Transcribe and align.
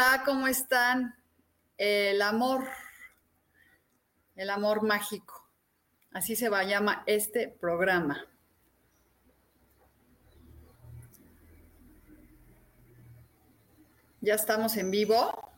Hola, 0.00 0.22
¿cómo 0.24 0.46
están? 0.46 1.16
El 1.76 2.22
amor, 2.22 2.68
el 4.36 4.48
amor 4.48 4.84
mágico. 4.84 5.50
Así 6.12 6.36
se 6.36 6.48
va 6.48 6.60
a 6.60 6.64
llamar 6.64 7.02
este 7.06 7.48
programa. 7.48 8.24
Ya 14.20 14.34
estamos 14.34 14.76
en 14.76 14.92
vivo. 14.92 15.50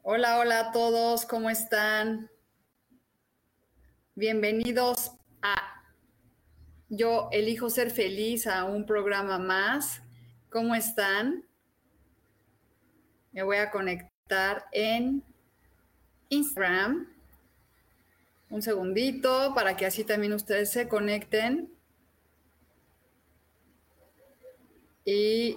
Hola, 0.00 0.38
hola 0.38 0.60
a 0.60 0.72
todos, 0.72 1.26
¿cómo 1.26 1.50
están? 1.50 2.30
Bienvenidos 4.14 5.12
a 5.42 5.84
Yo 6.88 7.28
elijo 7.32 7.68
ser 7.68 7.90
feliz 7.90 8.46
a 8.46 8.64
un 8.64 8.86
programa 8.86 9.38
más. 9.38 10.00
¿Cómo 10.48 10.74
están? 10.74 11.51
Me 13.32 13.42
voy 13.42 13.56
a 13.56 13.70
conectar 13.70 14.66
en 14.72 15.24
Instagram. 16.28 17.08
Un 18.50 18.60
segundito 18.60 19.54
para 19.54 19.76
que 19.76 19.86
así 19.86 20.04
también 20.04 20.34
ustedes 20.34 20.70
se 20.70 20.86
conecten. 20.86 21.72
Y 25.04 25.56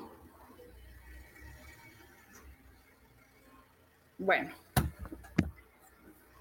bueno, 4.17 4.51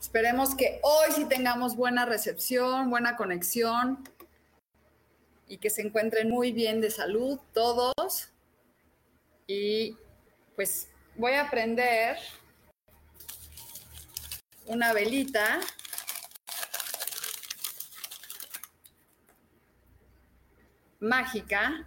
esperemos 0.00 0.54
que 0.54 0.80
hoy 0.82 1.12
sí 1.12 1.24
tengamos 1.26 1.76
buena 1.76 2.06
recepción, 2.06 2.88
buena 2.88 3.16
conexión 3.16 4.08
y 5.48 5.58
que 5.58 5.68
se 5.68 5.82
encuentren 5.82 6.30
muy 6.30 6.52
bien 6.52 6.80
de 6.80 6.90
salud 6.90 7.40
todos. 7.52 8.30
Y 9.46 9.98
pues 10.54 10.93
voy 11.16 11.34
a 11.34 11.50
prender 11.50 12.18
una 14.66 14.92
velita. 14.92 15.60
mágica. 21.04 21.86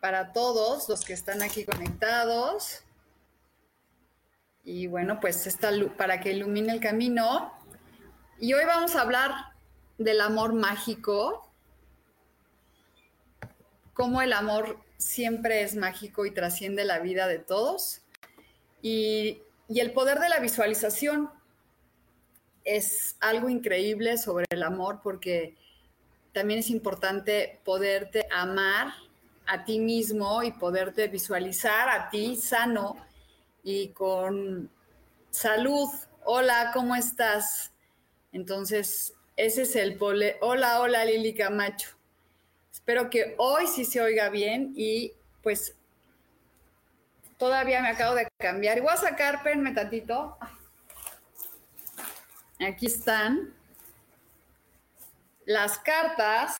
Para 0.00 0.32
todos 0.32 0.88
los 0.88 1.04
que 1.04 1.14
están 1.14 1.42
aquí 1.42 1.64
conectados. 1.64 2.82
Y 4.62 4.86
bueno, 4.86 5.20
pues 5.20 5.46
esta 5.46 5.70
para 5.96 6.20
que 6.20 6.32
ilumine 6.32 6.72
el 6.72 6.80
camino. 6.80 7.52
Y 8.38 8.52
hoy 8.52 8.64
vamos 8.66 8.94
a 8.94 9.00
hablar 9.00 9.32
del 9.98 10.20
amor 10.20 10.52
mágico, 10.52 11.50
cómo 13.96 14.20
el 14.20 14.34
amor 14.34 14.78
siempre 14.98 15.62
es 15.62 15.74
mágico 15.74 16.26
y 16.26 16.30
trasciende 16.30 16.84
la 16.84 16.98
vida 17.00 17.26
de 17.26 17.38
todos. 17.38 18.02
Y, 18.82 19.42
el 19.68 19.90
poder 19.92 20.20
de 20.20 20.28
la 20.28 20.38
visualización 20.38 21.28
es 22.62 23.16
algo 23.18 23.48
increíble 23.48 24.16
sobre 24.16 24.46
el 24.50 24.62
amor 24.62 25.00
porque 25.02 25.56
también 26.32 26.60
es 26.60 26.70
importante 26.70 27.58
poderte 27.64 28.28
amar 28.30 28.94
a 29.44 29.64
ti 29.64 29.80
mismo 29.80 30.44
y 30.44 30.52
poderte 30.52 31.08
visualizar 31.08 31.88
a 31.88 32.10
ti 32.10 32.36
sano 32.36 32.96
y 33.64 33.88
con 33.88 34.70
salud. 35.30 35.88
Hola, 36.24 36.70
¿cómo 36.72 36.94
estás? 36.94 37.72
Entonces, 38.30 39.14
ese 39.34 39.62
es 39.62 39.74
el 39.74 39.96
pole. 39.96 40.36
Hola, 40.42 40.80
hola 40.80 41.04
Lili 41.04 41.34
Camacho. 41.34 41.95
Espero 42.88 43.10
que 43.10 43.34
hoy 43.38 43.66
sí 43.66 43.84
se 43.84 44.00
oiga 44.00 44.28
bien 44.28 44.72
y 44.76 45.12
pues 45.42 45.74
todavía 47.36 47.82
me 47.82 47.88
acabo 47.88 48.14
de 48.14 48.28
cambiar. 48.38 48.80
Voy 48.80 48.92
a 48.92 48.96
sacar, 48.96 49.42
penme 49.42 49.72
tantito. 49.72 50.38
Aquí 52.64 52.86
están 52.86 53.52
las 55.46 55.80
cartas. 55.80 56.58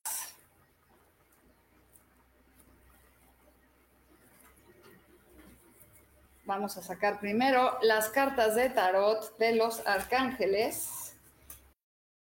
Vamos 6.45 6.77
a 6.77 6.83
sacar 6.83 7.21
primero 7.21 7.79
las 7.83 8.09
cartas 8.09 8.57
de 8.57 8.69
tarot 8.69 9.39
de 9.39 9.55
los 9.55 9.87
arcángeles. 9.87 11.15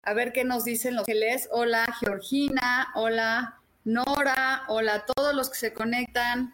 A 0.01 0.15
ver 0.15 0.33
qué 0.33 0.43
nos 0.43 0.63
dicen 0.63 0.95
los 0.95 1.07
ángeles. 1.07 1.47
Hola, 1.51 1.85
Georgina. 1.99 2.91
Hola, 2.95 3.60
Nora, 3.83 4.63
hola 4.67 4.95
a 4.95 5.05
todos 5.05 5.33
los 5.33 5.49
que 5.49 5.57
se 5.57 5.73
conectan. 5.73 6.53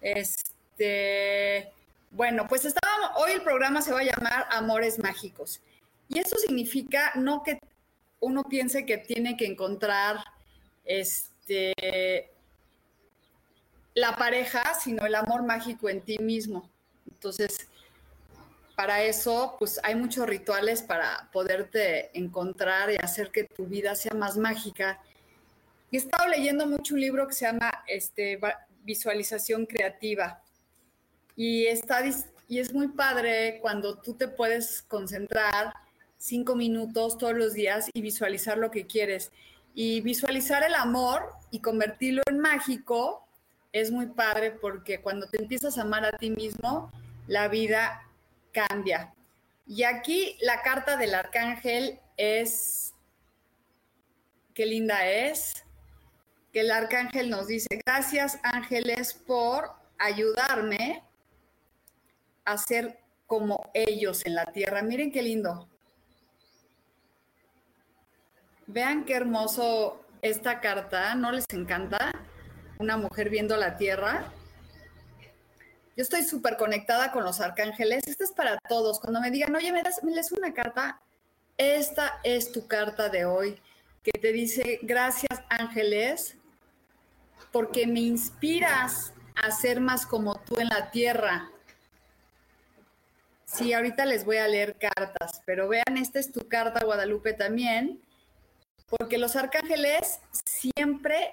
Este, 0.00 1.70
bueno, 2.10 2.46
pues 2.48 2.64
estábamos, 2.64 3.10
hoy 3.16 3.32
el 3.32 3.42
programa 3.42 3.82
se 3.82 3.92
va 3.92 4.00
a 4.00 4.04
llamar 4.04 4.46
Amores 4.50 4.98
Mágicos. 4.98 5.60
Y 6.08 6.18
eso 6.18 6.36
significa 6.38 7.12
no 7.14 7.42
que 7.42 7.58
uno 8.20 8.44
piense 8.44 8.86
que 8.86 8.96
tiene 8.96 9.36
que 9.36 9.44
encontrar 9.44 10.16
este, 10.86 12.30
la 13.92 14.16
pareja, 14.16 14.62
sino 14.80 15.04
el 15.04 15.14
amor 15.14 15.42
mágico 15.42 15.90
en 15.90 16.00
ti 16.00 16.16
mismo. 16.18 16.70
Entonces, 17.10 17.68
para 18.76 19.02
eso, 19.02 19.56
pues 19.58 19.78
hay 19.82 19.94
muchos 19.94 20.26
rituales 20.26 20.80
para 20.80 21.28
poderte 21.32 22.16
encontrar 22.18 22.90
y 22.90 22.96
hacer 22.96 23.30
que 23.30 23.44
tu 23.44 23.66
vida 23.66 23.94
sea 23.94 24.14
más 24.14 24.38
mágica 24.38 25.02
he 25.92 25.96
estado 26.00 26.28
leyendo 26.28 26.66
mucho 26.66 26.94
un 26.94 27.00
libro 27.00 27.26
que 27.26 27.34
se 27.34 27.46
llama 27.46 27.70
este, 27.86 28.38
Visualización 28.82 29.66
Creativa. 29.66 30.42
Y, 31.36 31.66
está, 31.66 32.02
y 32.48 32.58
es 32.58 32.72
muy 32.72 32.88
padre 32.88 33.58
cuando 33.60 33.98
tú 33.98 34.14
te 34.14 34.28
puedes 34.28 34.82
concentrar 34.82 35.74
cinco 36.18 36.56
minutos 36.56 37.18
todos 37.18 37.34
los 37.34 37.54
días 37.54 37.90
y 37.92 38.00
visualizar 38.00 38.58
lo 38.58 38.70
que 38.70 38.86
quieres. 38.86 39.30
Y 39.74 40.00
visualizar 40.00 40.62
el 40.64 40.74
amor 40.74 41.32
y 41.50 41.60
convertirlo 41.60 42.22
en 42.26 42.38
mágico 42.40 43.28
es 43.72 43.90
muy 43.90 44.06
padre 44.06 44.52
porque 44.52 45.00
cuando 45.00 45.28
te 45.28 45.40
empiezas 45.40 45.76
a 45.76 45.82
amar 45.82 46.04
a 46.04 46.16
ti 46.16 46.30
mismo, 46.30 46.90
la 47.26 47.48
vida 47.48 48.02
cambia. 48.52 49.12
Y 49.66 49.82
aquí 49.82 50.38
la 50.40 50.62
carta 50.62 50.96
del 50.96 51.14
arcángel 51.14 52.00
es, 52.16 52.94
qué 54.54 54.64
linda 54.64 55.06
es, 55.06 55.65
que 56.56 56.62
el 56.62 56.70
arcángel 56.70 57.28
nos 57.28 57.48
dice, 57.48 57.68
gracias 57.84 58.38
ángeles 58.42 59.12
por 59.12 59.72
ayudarme 59.98 61.04
a 62.46 62.56
ser 62.56 62.98
como 63.26 63.70
ellos 63.74 64.24
en 64.24 64.36
la 64.36 64.46
tierra. 64.46 64.80
Miren 64.80 65.12
qué 65.12 65.20
lindo. 65.20 65.68
Vean 68.66 69.04
qué 69.04 69.16
hermoso 69.16 70.02
esta 70.22 70.62
carta, 70.62 71.14
¿no 71.14 71.30
les 71.30 71.44
encanta? 71.52 72.10
Una 72.78 72.96
mujer 72.96 73.28
viendo 73.28 73.58
la 73.58 73.76
tierra. 73.76 74.32
Yo 75.94 76.02
estoy 76.04 76.22
súper 76.22 76.56
conectada 76.56 77.12
con 77.12 77.22
los 77.22 77.42
arcángeles. 77.42 78.08
Esta 78.08 78.24
es 78.24 78.32
para 78.32 78.56
todos. 78.66 78.98
Cuando 78.98 79.20
me 79.20 79.30
digan, 79.30 79.54
oye, 79.54 79.72
me 79.72 79.82
das, 79.82 80.02
me 80.02 80.12
lees 80.12 80.32
una 80.32 80.54
carta, 80.54 81.02
esta 81.58 82.18
es 82.24 82.50
tu 82.50 82.66
carta 82.66 83.10
de 83.10 83.26
hoy 83.26 83.60
que 84.02 84.18
te 84.18 84.32
dice, 84.32 84.78
gracias 84.80 85.42
ángeles, 85.50 86.38
porque 87.56 87.86
me 87.86 88.00
inspiras 88.00 89.14
a 89.34 89.50
ser 89.50 89.80
más 89.80 90.04
como 90.04 90.38
tú 90.40 90.60
en 90.60 90.68
la 90.68 90.90
tierra. 90.90 91.50
Sí, 93.46 93.72
ahorita 93.72 94.04
les 94.04 94.26
voy 94.26 94.36
a 94.36 94.46
leer 94.46 94.76
cartas, 94.76 95.40
pero 95.46 95.66
vean, 95.66 95.96
esta 95.96 96.18
es 96.18 96.30
tu 96.30 96.46
carta, 96.48 96.84
Guadalupe, 96.84 97.32
también, 97.32 97.98
porque 98.90 99.16
los 99.16 99.36
arcángeles 99.36 100.20
siempre 100.44 101.32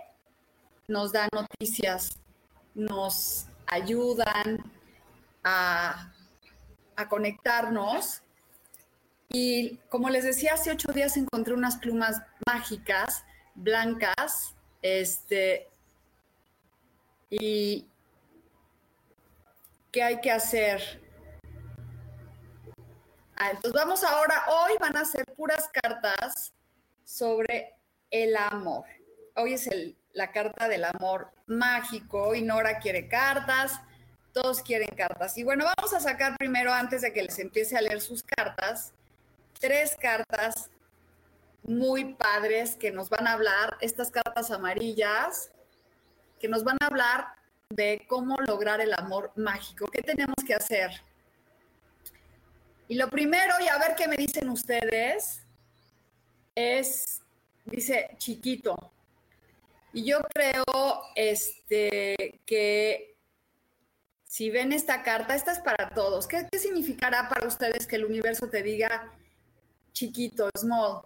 nos 0.88 1.12
dan 1.12 1.28
noticias, 1.34 2.12
nos 2.74 3.48
ayudan 3.68 4.64
a, 5.44 6.10
conectarnos. 7.10 8.22
Y 9.28 9.76
como 9.90 10.10
les 10.10 10.24
decía, 10.24 10.54
hace 10.54 10.72
ocho 10.72 10.94
días 10.94 11.18
encontré 11.18 11.54
unas 11.54 11.76
plumas 11.76 12.22
mágicas, 12.48 13.26
blancas, 13.56 14.56
este, 14.82 15.68
y 17.40 17.88
¿qué 19.92 20.04
hay 20.04 20.22
que 20.22 20.32
hacer? 20.32 21.02
Ah, 23.36 23.50
entonces 23.50 23.74
vamos 23.74 24.04
ahora, 24.04 24.44
hoy 24.48 24.74
van 24.80 24.96
a 24.98 25.06
ser 25.06 25.26
puras 25.36 25.68
cartas 25.70 26.54
sobre 27.04 27.74
el 28.12 28.36
amor. 28.38 28.86
Hoy 29.36 29.54
es 29.54 29.68
la 30.12 30.32
carta 30.32 30.68
del 30.68 30.84
amor 30.84 31.32
mágico 31.48 32.36
y 32.36 32.44
Nora 32.44 32.78
quiere 32.78 33.08
cartas, 33.08 33.80
todos 34.32 34.62
quieren 34.62 34.90
cartas. 34.96 35.36
Y 35.38 35.44
bueno, 35.44 35.66
vamos 35.76 35.94
a 35.94 36.00
sacar 36.00 36.38
primero, 36.38 36.72
antes 36.72 37.02
de 37.02 37.12
que 37.12 37.24
les 37.24 37.40
empiece 37.40 37.76
a 37.76 37.82
leer 37.82 38.02
sus 38.02 38.22
cartas, 38.22 38.94
tres 39.60 39.98
cartas 40.00 40.70
muy 41.64 42.14
padres 42.14 42.76
que 42.76 42.92
nos 42.92 43.10
van 43.10 43.28
a 43.28 43.34
hablar, 43.34 43.78
estas 43.82 44.12
cartas 44.12 44.52
amarillas, 44.52 45.50
que 46.44 46.50
nos 46.50 46.66
van 46.66 46.76
a 46.82 46.88
hablar 46.88 47.28
de 47.70 48.06
cómo 48.06 48.36
lograr 48.46 48.82
el 48.82 48.94
amor 48.94 49.32
mágico. 49.38 49.88
¿Qué 49.90 50.02
tenemos 50.02 50.36
que 50.46 50.54
hacer? 50.54 50.92
Y 52.90 52.96
lo 52.96 53.10
primero, 53.10 53.54
y 53.64 53.70
a 53.70 53.78
ver 53.78 53.96
qué 53.96 54.10
me 54.10 54.18
dicen 54.18 54.50
ustedes, 54.50 55.42
es, 56.54 57.22
dice 57.64 58.10
chiquito. 58.18 58.92
Y 59.94 60.04
yo 60.04 60.20
creo 60.34 60.66
este, 61.16 62.42
que 62.46 63.16
si 64.26 64.50
ven 64.50 64.74
esta 64.74 65.02
carta, 65.02 65.36
esta 65.36 65.54
es 65.54 65.60
para 65.60 65.92
todos. 65.92 66.28
¿Qué, 66.28 66.46
¿Qué 66.52 66.60
significará 66.60 67.30
para 67.30 67.48
ustedes 67.48 67.88
que 67.88 67.96
el 67.96 68.04
universo 68.04 68.50
te 68.50 68.62
diga 68.62 69.14
chiquito, 69.94 70.50
small? 70.60 71.04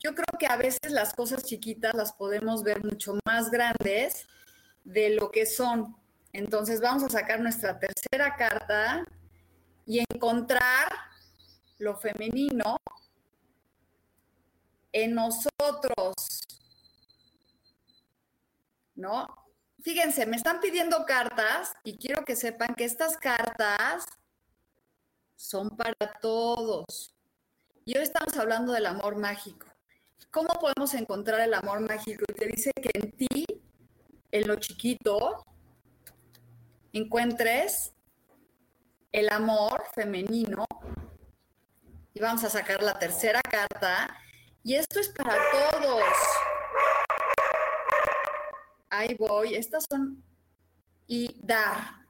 Yo 0.00 0.16
creo 0.16 0.36
que 0.36 0.48
a 0.48 0.56
veces 0.56 0.90
las 0.90 1.14
cosas 1.14 1.44
chiquitas 1.44 1.94
las 1.94 2.12
podemos 2.12 2.64
ver 2.64 2.82
mucho 2.82 3.16
más 3.24 3.52
grandes 3.52 4.26
de 4.92 5.10
lo 5.10 5.30
que 5.30 5.46
son. 5.46 5.96
Entonces 6.32 6.80
vamos 6.80 7.04
a 7.04 7.08
sacar 7.08 7.40
nuestra 7.40 7.78
tercera 7.78 8.36
carta 8.36 9.04
y 9.86 10.00
encontrar 10.10 10.88
lo 11.78 11.96
femenino 11.96 12.76
en 14.92 15.14
nosotros. 15.14 16.14
¿No? 18.94 19.26
Fíjense, 19.82 20.26
me 20.26 20.36
están 20.36 20.60
pidiendo 20.60 21.06
cartas 21.06 21.72
y 21.84 21.96
quiero 21.96 22.24
que 22.24 22.36
sepan 22.36 22.74
que 22.74 22.84
estas 22.84 23.16
cartas 23.16 24.04
son 25.36 25.70
para 25.70 26.12
todos. 26.20 27.14
Y 27.86 27.96
hoy 27.96 28.02
estamos 28.02 28.36
hablando 28.36 28.72
del 28.72 28.86
amor 28.86 29.16
mágico. 29.16 29.66
¿Cómo 30.30 30.48
podemos 30.60 30.92
encontrar 30.94 31.40
el 31.40 31.54
amor 31.54 31.80
mágico? 31.80 32.24
Y 32.28 32.34
te 32.34 32.46
dice 32.46 32.72
que 32.74 32.90
en 32.92 33.10
ti, 33.12 33.46
en 34.32 34.48
lo 34.48 34.56
chiquito, 34.56 35.44
encuentres 36.92 37.92
el 39.12 39.28
amor 39.30 39.84
femenino 39.94 40.64
y 42.12 42.20
vamos 42.20 42.44
a 42.44 42.50
sacar 42.50 42.82
la 42.82 42.98
tercera 42.98 43.40
carta. 43.42 44.16
Y 44.62 44.74
esto 44.74 45.00
es 45.00 45.08
para 45.08 45.34
todos. 45.50 46.04
Ahí 48.90 49.14
voy. 49.18 49.54
Estas 49.54 49.84
son 49.90 50.22
y 51.06 51.40
dar. 51.42 52.00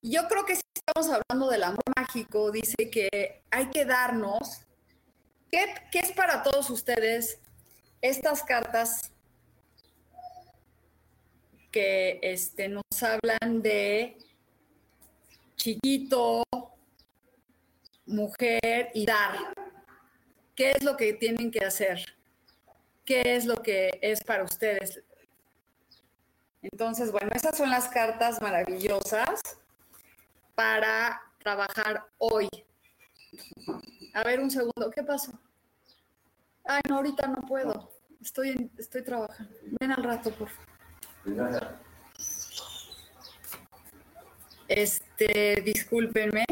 Yo 0.00 0.28
creo 0.28 0.44
que 0.44 0.56
si 0.56 0.62
estamos 0.74 1.10
hablando 1.10 1.50
del 1.50 1.64
amor 1.64 1.82
mágico, 1.96 2.50
dice 2.50 2.90
que 2.90 3.42
hay 3.50 3.70
que 3.70 3.84
darnos. 3.84 4.60
¿Qué, 5.50 5.74
qué 5.90 6.00
es 6.00 6.12
para 6.12 6.42
todos 6.42 6.68
ustedes 6.70 7.40
estas 8.00 8.42
cartas 8.42 9.13
que 11.74 12.20
este, 12.22 12.68
nos 12.68 12.84
hablan 13.02 13.60
de 13.60 14.16
chiquito, 15.56 16.44
mujer 18.06 18.92
y 18.94 19.04
dar. 19.04 19.52
¿Qué 20.54 20.70
es 20.70 20.84
lo 20.84 20.96
que 20.96 21.14
tienen 21.14 21.50
que 21.50 21.64
hacer? 21.64 22.16
¿Qué 23.04 23.22
es 23.34 23.44
lo 23.44 23.56
que 23.56 23.98
es 24.02 24.22
para 24.22 24.44
ustedes? 24.44 25.02
Entonces, 26.62 27.10
bueno, 27.10 27.30
esas 27.34 27.56
son 27.56 27.70
las 27.70 27.88
cartas 27.88 28.40
maravillosas 28.40 29.40
para 30.54 31.20
trabajar 31.40 32.06
hoy. 32.18 32.48
A 34.14 34.22
ver, 34.22 34.38
un 34.38 34.50
segundo, 34.52 34.92
¿qué 34.94 35.02
pasó? 35.02 35.32
Ay, 36.64 36.82
no, 36.88 36.98
ahorita 36.98 37.26
no 37.26 37.42
puedo. 37.42 37.90
Estoy, 38.22 38.70
estoy 38.78 39.02
trabajando. 39.02 39.52
Ven 39.80 39.90
al 39.90 40.04
rato, 40.04 40.30
por 40.30 40.48
favor. 40.48 40.73
Este, 44.68 45.62
discúlpenme. 45.64 46.44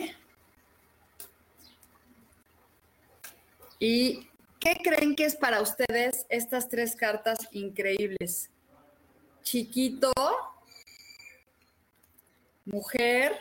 ¿Y 3.78 4.28
qué 4.60 4.76
creen 4.82 5.16
que 5.16 5.24
es 5.24 5.34
para 5.34 5.60
ustedes 5.60 6.24
estas 6.28 6.68
tres 6.68 6.94
cartas 6.94 7.48
increíbles? 7.50 8.50
Chiquito, 9.42 10.12
mujer 12.64 13.36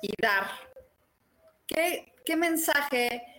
y 0.00 0.12
dar. 0.20 0.50
¿Qué, 1.66 2.12
¿Qué, 2.24 2.36
mensaje 2.36 3.33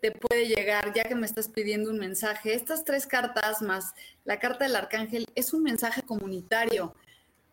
te 0.00 0.12
puede 0.12 0.46
llegar 0.46 0.92
ya 0.94 1.04
que 1.04 1.14
me 1.14 1.26
estás 1.26 1.48
pidiendo 1.48 1.90
un 1.90 1.98
mensaje? 1.98 2.54
Estas 2.54 2.84
tres 2.84 3.06
cartas 3.06 3.62
más 3.62 3.92
la 4.24 4.38
carta 4.38 4.64
del 4.64 4.76
arcángel 4.76 5.26
es 5.34 5.52
un 5.52 5.62
mensaje 5.62 6.02
comunitario. 6.02 6.94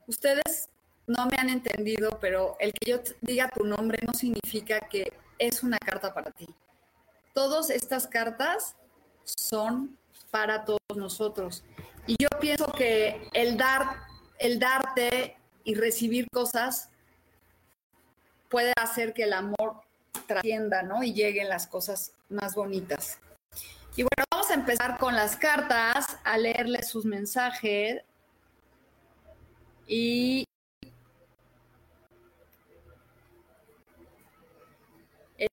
Ustedes 0.08 0.70
no 1.06 1.26
me 1.28 1.38
han 1.38 1.50
entendido, 1.50 2.18
pero 2.20 2.56
el 2.60 2.74
que 2.74 2.92
yo 2.92 3.00
diga 3.22 3.50
tu 3.50 3.64
nombre 3.64 4.00
no 4.06 4.14
significa 4.14 4.80
que 4.80 5.12
es 5.38 5.64
una 5.64 5.78
carta 5.78 6.14
para 6.14 6.32
ti 6.32 6.48
todas 7.38 7.70
estas 7.70 8.08
cartas 8.08 8.76
son 9.24 9.96
para 10.32 10.66
todos 10.66 10.80
nosotros. 10.96 11.64
Y 12.08 12.16
yo 12.20 12.30
pienso 12.42 12.66
que 12.72 13.30
el 13.32 13.58
dar, 13.58 14.08
el 14.40 14.58
darte 14.58 15.38
y 15.64 15.76
recibir 15.76 16.26
cosas 16.34 16.90
puede 18.50 18.74
hacer 18.82 19.14
que 19.14 19.26
el 19.26 19.34
amor 19.34 19.84
trascienda, 20.26 20.84
¿no? 20.84 21.04
Y 21.04 21.14
lleguen 21.14 21.50
las 21.50 21.68
cosas 21.68 22.14
más 22.30 22.56
bonitas. 22.56 23.20
Y 23.96 24.04
bueno, 24.04 24.26
vamos 24.32 24.52
a 24.52 24.54
empezar 24.54 24.98
con 24.98 25.16
las 25.16 25.36
cartas, 25.36 26.18
a 26.24 26.38
leerles 26.38 26.88
sus 26.88 27.06
mensajes. 27.06 28.04
Y 29.88 30.46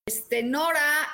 este 0.06 0.42
Nora 0.42 1.09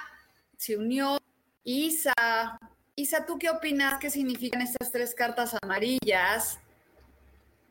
se 0.57 0.77
unió 0.77 1.19
Isa. 1.65 2.59
Isa, 2.97 3.27
¿tú 3.27 3.39
qué 3.39 3.51
opinas? 3.51 3.99
¿Qué 3.99 4.11
significan 4.11 4.63
estas 4.63 4.91
tres 4.91 5.15
cartas 5.15 5.57
amarillas? 5.63 6.59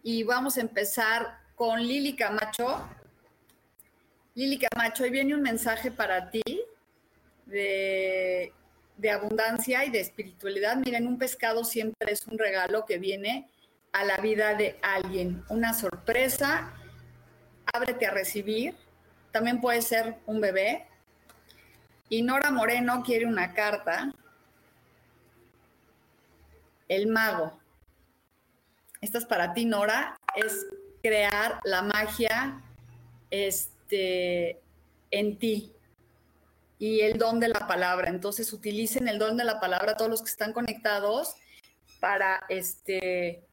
Y 0.04 0.24
vamos 0.24 0.58
a 0.58 0.62
empezar 0.62 1.40
con 1.56 1.86
Lili 1.86 2.16
Camacho. 2.16 2.88
Lili 4.40 4.58
Camacho, 4.58 5.04
hoy 5.04 5.10
viene 5.10 5.36
un 5.36 5.42
mensaje 5.42 5.92
para 5.92 6.30
ti 6.30 6.42
de, 7.46 8.54
de 8.96 9.12
abundancia 9.12 9.84
y 9.84 9.90
de 9.90 10.00
espiritualidad. 10.00 10.78
Miren, 10.78 11.08
un 11.08 11.18
pescado 11.18 11.66
siempre 11.66 12.14
es 12.14 12.26
un 12.26 12.40
regalo 12.40 12.86
que 12.86 13.00
viene 13.00 13.50
a 13.92 14.06
la 14.06 14.16
vida 14.16 14.56
de 14.56 14.80
alguien, 14.82 15.44
una 15.50 15.74
sorpresa. 15.74 16.72
Ábrete 17.74 18.06
a 18.06 18.12
recibir. 18.12 18.78
También 19.34 19.60
puede 19.60 19.82
ser 19.82 20.16
un 20.26 20.40
bebé, 20.40 20.88
y 22.08 22.22
Nora 22.22 22.50
Moreno 22.50 23.04
quiere 23.04 23.26
una 23.26 23.54
carta. 23.54 24.14
El 26.88 27.08
mago. 27.08 27.60
Esta 29.02 29.18
es 29.18 29.26
para 29.26 29.54
ti, 29.54 29.66
Nora. 29.66 30.18
Es 30.34 30.66
crear 31.04 31.60
la 31.66 31.82
magia 31.82 32.62
este, 33.32 33.79
en 33.92 35.40
ti. 35.40 35.74
y 36.82 37.02
el 37.02 37.18
don 37.18 37.42
de 37.42 37.50
la 37.50 37.68
palabra. 37.68 38.10
Entonces 38.10 38.54
utilicen 38.54 39.08
el 39.10 39.20
don 39.20 39.36
de 39.36 39.44
la 39.44 39.60
palabra 39.60 39.98
todos 39.98 40.10
los 40.10 40.22
que 40.22 40.30
están 40.30 40.54
conectados 40.54 41.36
para 42.00 42.42
este 42.48 43.44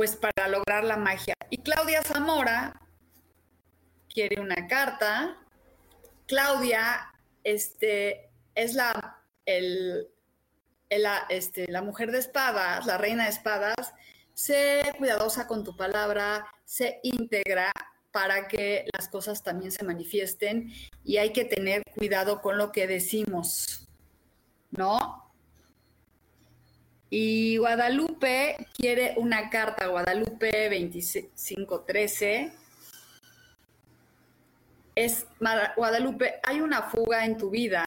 pues 0.00 0.16
para 0.16 0.48
lograr 0.48 0.82
la 0.82 0.96
magia. 0.96 1.34
Y 1.50 1.58
Claudia 1.58 2.02
Zamora 2.02 2.80
quiere 4.08 4.40
una 4.40 4.66
carta. 4.66 5.36
Claudia 6.26 7.12
este, 7.44 8.30
es 8.54 8.74
la, 8.74 9.22
el, 9.44 10.08
este, 11.28 11.70
la 11.70 11.82
mujer 11.82 12.10
de 12.12 12.18
espadas, 12.18 12.86
la 12.86 12.98
reina 12.98 13.24
de 13.24 13.30
espadas. 13.30 13.92
Sé 14.32 14.94
cuidadosa 14.96 15.46
con 15.46 15.64
tu 15.64 15.76
palabra, 15.76 16.46
sé 16.64 17.00
íntegra 17.02 17.70
para 18.12 18.48
que 18.48 18.86
las 18.96 19.08
cosas 19.08 19.42
también 19.42 19.70
se 19.70 19.84
manifiesten 19.84 20.72
y 21.04 21.18
hay 21.18 21.32
que 21.32 21.44
tener 21.44 21.82
cuidado 21.96 22.40
con 22.40 22.58
lo 22.58 22.72
que 22.72 22.86
decimos, 22.86 23.88
¿no? 24.70 25.30
Y 27.08 27.56
Guadalupe 27.56 28.68
quiere 28.76 29.14
una 29.16 29.50
carta, 29.50 29.88
Guadalupe 29.88 30.68
2513. 30.70 32.52
Es, 34.94 35.26
Guadalupe, 35.76 36.40
hay 36.44 36.60
una 36.60 36.82
fuga 36.82 37.24
en 37.24 37.36
tu 37.36 37.50
vida 37.50 37.84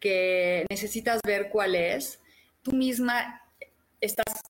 que 0.00 0.64
necesitas 0.70 1.20
ver 1.24 1.50
cuál 1.50 1.74
es. 1.74 2.20
Tú 2.62 2.72
misma 2.72 3.42
estás 4.00 4.42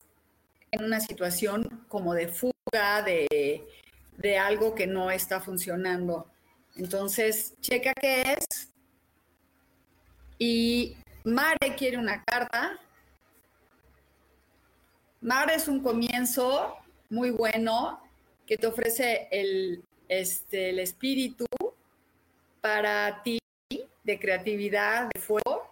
en 0.70 0.84
una 0.84 1.00
situación 1.00 1.84
como 1.88 2.14
de 2.14 2.28
fuga, 2.28 3.02
de, 3.02 3.66
de 4.22 4.38
algo 4.38 4.74
que 4.74 4.86
no 4.86 5.10
está 5.10 5.40
funcionando. 5.40 6.30
Entonces, 6.76 7.54
checa 7.60 7.92
qué 8.00 8.22
es. 8.38 8.72
Y 10.38 10.96
Mare 11.24 11.74
quiere 11.76 11.98
una 11.98 12.22
carta. 12.24 12.78
Mare 15.20 15.54
es 15.54 15.68
un 15.68 15.82
comienzo 15.82 16.76
muy 17.10 17.30
bueno 17.30 18.00
que 18.46 18.56
te 18.56 18.66
ofrece 18.66 19.28
el, 19.30 19.84
este, 20.08 20.70
el 20.70 20.78
espíritu 20.78 21.46
para 22.60 23.22
ti 23.22 23.38
de 24.04 24.18
creatividad, 24.18 25.08
de 25.12 25.20
fuego. 25.20 25.68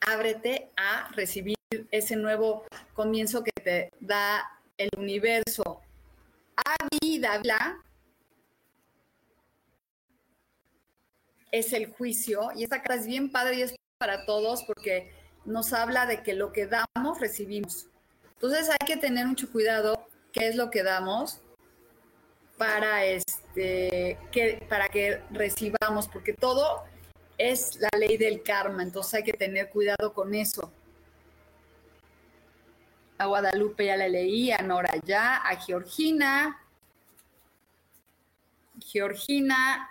Ábrete 0.00 0.70
a 0.76 1.10
recibir 1.12 1.56
ese 1.90 2.16
nuevo 2.16 2.64
comienzo 2.94 3.42
que 3.44 3.52
te 3.62 3.90
da 4.00 4.60
el 4.78 4.88
universo. 4.96 5.79
Es 11.50 11.72
el 11.72 11.92
juicio 11.92 12.50
y 12.54 12.64
esta 12.64 12.82
carta 12.82 12.94
es 12.96 13.06
bien 13.06 13.30
padre 13.30 13.56
y 13.56 13.62
es 13.62 13.74
para 13.98 14.24
todos 14.24 14.62
porque 14.64 15.12
nos 15.44 15.72
habla 15.72 16.06
de 16.06 16.22
que 16.22 16.34
lo 16.34 16.52
que 16.52 16.66
damos 16.66 17.20
recibimos. 17.20 17.86
Entonces 18.34 18.70
hay 18.70 18.86
que 18.86 18.96
tener 18.96 19.26
mucho 19.26 19.50
cuidado 19.50 20.06
qué 20.32 20.48
es 20.48 20.56
lo 20.56 20.70
que 20.70 20.82
damos 20.82 21.40
para 22.56 23.04
este 23.04 24.18
que 24.30 24.64
para 24.68 24.88
que 24.88 25.22
recibamos 25.30 26.08
porque 26.08 26.34
todo 26.34 26.84
es 27.38 27.76
la 27.80 27.88
ley 27.98 28.18
del 28.18 28.42
karma, 28.42 28.82
entonces 28.82 29.14
hay 29.14 29.22
que 29.22 29.32
tener 29.32 29.70
cuidado 29.70 30.12
con 30.12 30.34
eso. 30.34 30.70
A 33.20 33.26
Guadalupe 33.26 33.84
ya 33.84 33.98
la 33.98 34.08
leí, 34.08 34.50
a 34.50 34.62
Nora 34.62 34.96
ya, 35.04 35.36
a 35.36 35.54
Georgina. 35.56 36.58
Georgina, 38.80 39.90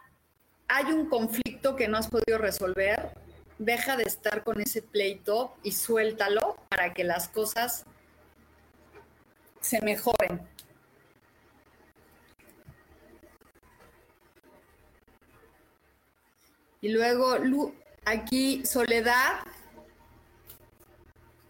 hay 0.67 0.85
un 0.85 1.07
conflicto 1.07 1.75
que 1.75 1.87
no 1.87 1.99
has 1.99 2.07
podido 2.07 2.39
resolver. 2.39 3.11
Deja 3.59 3.97
de 3.97 4.05
estar 4.05 4.43
con 4.43 4.59
ese 4.59 4.81
pleito 4.81 5.55
y 5.61 5.73
suéltalo 5.73 6.57
para 6.69 6.95
que 6.95 7.03
las 7.03 7.29
cosas 7.29 7.85
se 9.61 9.79
mejoren. 9.81 10.41
Y 16.81 16.89
luego 16.89 17.37
aquí 18.05 18.65
Soledad, 18.65 19.41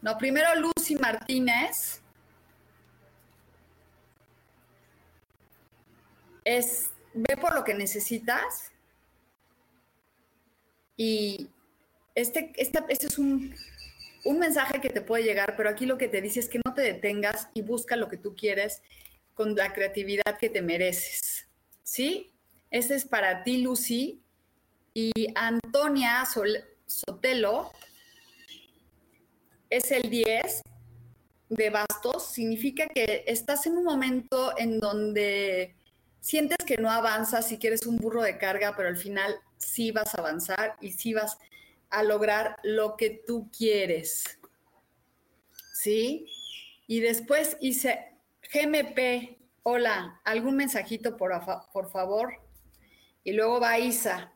no, 0.02 0.18
primero 0.18 0.48
Lucy 0.56 0.96
Martínez. 0.96 2.02
Es, 6.46 6.92
ve 7.14 7.38
por 7.38 7.54
lo 7.54 7.64
que 7.64 7.74
necesitas. 7.74 8.72
Y 10.96 11.50
este, 12.16 12.52
este, 12.56 12.84
es 12.90 13.18
un, 13.20 13.54
un 14.26 14.40
mensaje 14.40 14.82
que 14.82 14.90
te 14.90 15.02
puede 15.02 15.24
llegar, 15.24 15.56
pero 15.56 15.70
aquí 15.70 15.86
lo 15.86 15.98
que 15.98 16.08
te 16.08 16.22
dice 16.22 16.40
es 16.40 16.50
que 16.50 16.62
no 16.66 16.74
te 16.74 16.82
detengas 16.82 17.50
y 17.54 17.62
busca 17.62 17.96
lo 17.96 18.10
que 18.10 18.18
tú 18.18 18.36
quieres 18.36 18.82
con 19.34 19.56
la 19.56 19.74
creatividad 19.74 20.38
que 20.40 20.50
te 20.50 20.62
mereces. 20.62 21.48
¿Sí? 21.84 22.32
Este 22.72 22.96
es 22.96 23.06
para 23.06 23.44
ti, 23.44 23.62
Lucy. 23.62 24.22
Y 24.94 25.12
Antonia 25.36 26.24
Sotelo 26.86 27.72
es 29.70 29.92
el 29.92 30.10
10 30.10 30.62
de 31.50 31.70
bastos, 31.70 32.32
significa 32.32 32.88
que 32.88 33.24
estás 33.28 33.66
en 33.66 33.78
un 33.78 33.84
momento 33.84 34.58
en 34.58 34.80
donde 34.80 35.76
sientes 36.22 36.58
que 36.66 36.78
no 36.78 36.92
avanzas 36.92 37.52
y 37.52 37.58
que 37.58 37.68
eres 37.68 37.86
un 37.86 37.98
burro 37.98 38.22
de 38.22 38.38
carga, 38.38 38.76
pero 38.76 38.90
al 38.90 38.98
final 38.98 39.36
sí 39.58 39.92
vas 39.92 40.14
a 40.16 40.20
avanzar 40.20 40.76
y 40.82 40.92
sí 40.92 41.14
vas 41.14 41.38
a 41.90 42.04
lograr 42.04 42.58
lo 42.64 42.96
que 42.98 43.10
tú 43.26 43.50
quieres. 43.56 44.40
¿Sí? 45.74 46.28
Y 46.88 47.00
después 47.00 47.58
hice 47.62 48.14
GMP, 48.54 49.38
hola, 49.64 50.20
algún 50.24 50.56
mensajito 50.56 51.18
por, 51.18 51.32
por 51.72 51.90
favor. 51.90 52.34
Y 53.24 53.34
luego 53.34 53.60
va 53.60 53.80
Isa. 53.80 54.34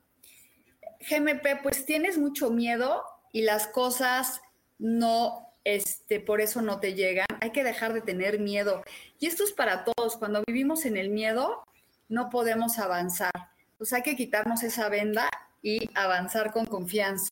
GMP, 1.10 1.62
pues 1.62 1.86
tienes 1.86 2.18
mucho 2.18 2.50
miedo 2.50 3.04
y 3.32 3.42
las 3.42 3.68
cosas 3.68 4.42
no, 4.84 5.56
este, 5.64 6.20
por 6.20 6.42
eso 6.42 6.62
no 6.62 6.82
te 6.82 6.94
llegan. 6.94 7.26
Hay 7.40 7.52
que 7.52 7.64
dejar 7.64 7.94
de 7.94 8.02
tener 8.02 8.40
miedo. 8.40 8.84
Y 9.18 9.28
esto 9.28 9.46
es 9.46 9.54
para 9.54 9.86
todos. 9.86 10.18
Cuando 10.18 10.44
vivimos 10.46 10.86
en 10.86 10.98
el 10.98 11.10
miedo, 11.10 11.64
no 12.10 12.30
podemos 12.30 12.78
avanzar. 12.80 13.32
Pues 13.78 13.94
hay 13.94 14.04
que 14.04 14.18
quitarnos 14.18 14.62
esa 14.62 14.90
venda 14.90 15.30
y 15.62 15.90
avanzar 15.96 16.52
con 16.52 16.66
confianza. 16.66 17.30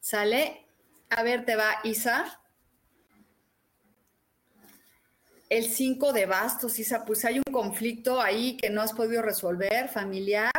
¿Sale? 0.00 0.64
A 1.10 1.22
ver, 1.22 1.44
te 1.44 1.56
va 1.56 1.78
Isa. 1.84 2.40
El 5.50 5.66
5 5.66 6.14
de 6.14 6.24
bastos, 6.24 6.78
Isa, 6.78 7.04
pues 7.04 7.26
hay 7.26 7.36
un 7.36 7.52
conflicto 7.52 8.18
ahí 8.18 8.56
que 8.56 8.70
no 8.70 8.80
has 8.80 8.94
podido 8.94 9.20
resolver, 9.20 9.90
familiar. 9.90 10.50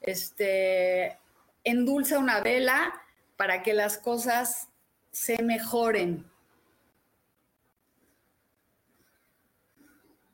Este, 0.00 1.18
endulza 1.64 2.20
una 2.20 2.40
vela 2.40 3.02
para 3.36 3.64
que 3.64 3.74
las 3.74 3.98
cosas 3.98 4.68
se 5.14 5.40
mejoren. 5.42 6.28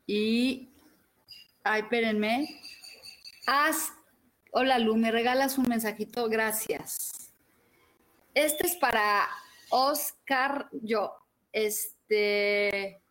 Y, 0.06 0.70
ay, 1.62 1.82
espérenme. 1.82 2.60
Haz, 3.46 3.92
hola 4.52 4.78
Lu, 4.78 4.96
me 4.96 5.12
regalas 5.12 5.58
un 5.58 5.68
mensajito, 5.68 6.28
gracias. 6.28 7.30
Este 8.32 8.66
es 8.66 8.74
para 8.76 9.28
Oscar, 9.68 10.68
yo, 10.72 11.14
este, 11.52 13.02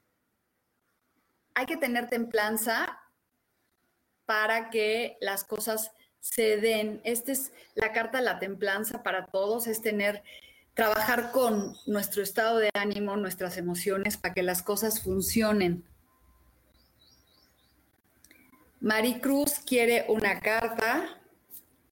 hay 1.53 1.65
que 1.67 1.77
tener 1.77 2.09
templanza 2.09 2.99
para 4.25 4.71
que 4.71 5.17
las 5.21 5.43
cosas 5.43 5.91
se 6.19 6.57
den. 6.57 6.99
Esta 7.03 7.31
es 7.31 7.51
la 7.75 7.91
carta 7.91 8.17
de 8.17 8.25
la 8.25 8.39
templanza 8.39 9.03
para 9.03 9.27
todos, 9.27 9.67
es 9.67 9.81
tener 9.81 10.23
trabajar 10.79 11.31
con 11.33 11.75
nuestro 11.87 12.23
estado 12.23 12.57
de 12.57 12.69
ánimo, 12.73 13.17
nuestras 13.17 13.57
emociones, 13.57 14.15
para 14.15 14.33
que 14.33 14.43
las 14.43 14.63
cosas 14.63 15.03
funcionen. 15.03 15.83
Maricruz 18.79 19.59
quiere 19.59 20.05
una 20.07 20.39
carta. 20.39 21.19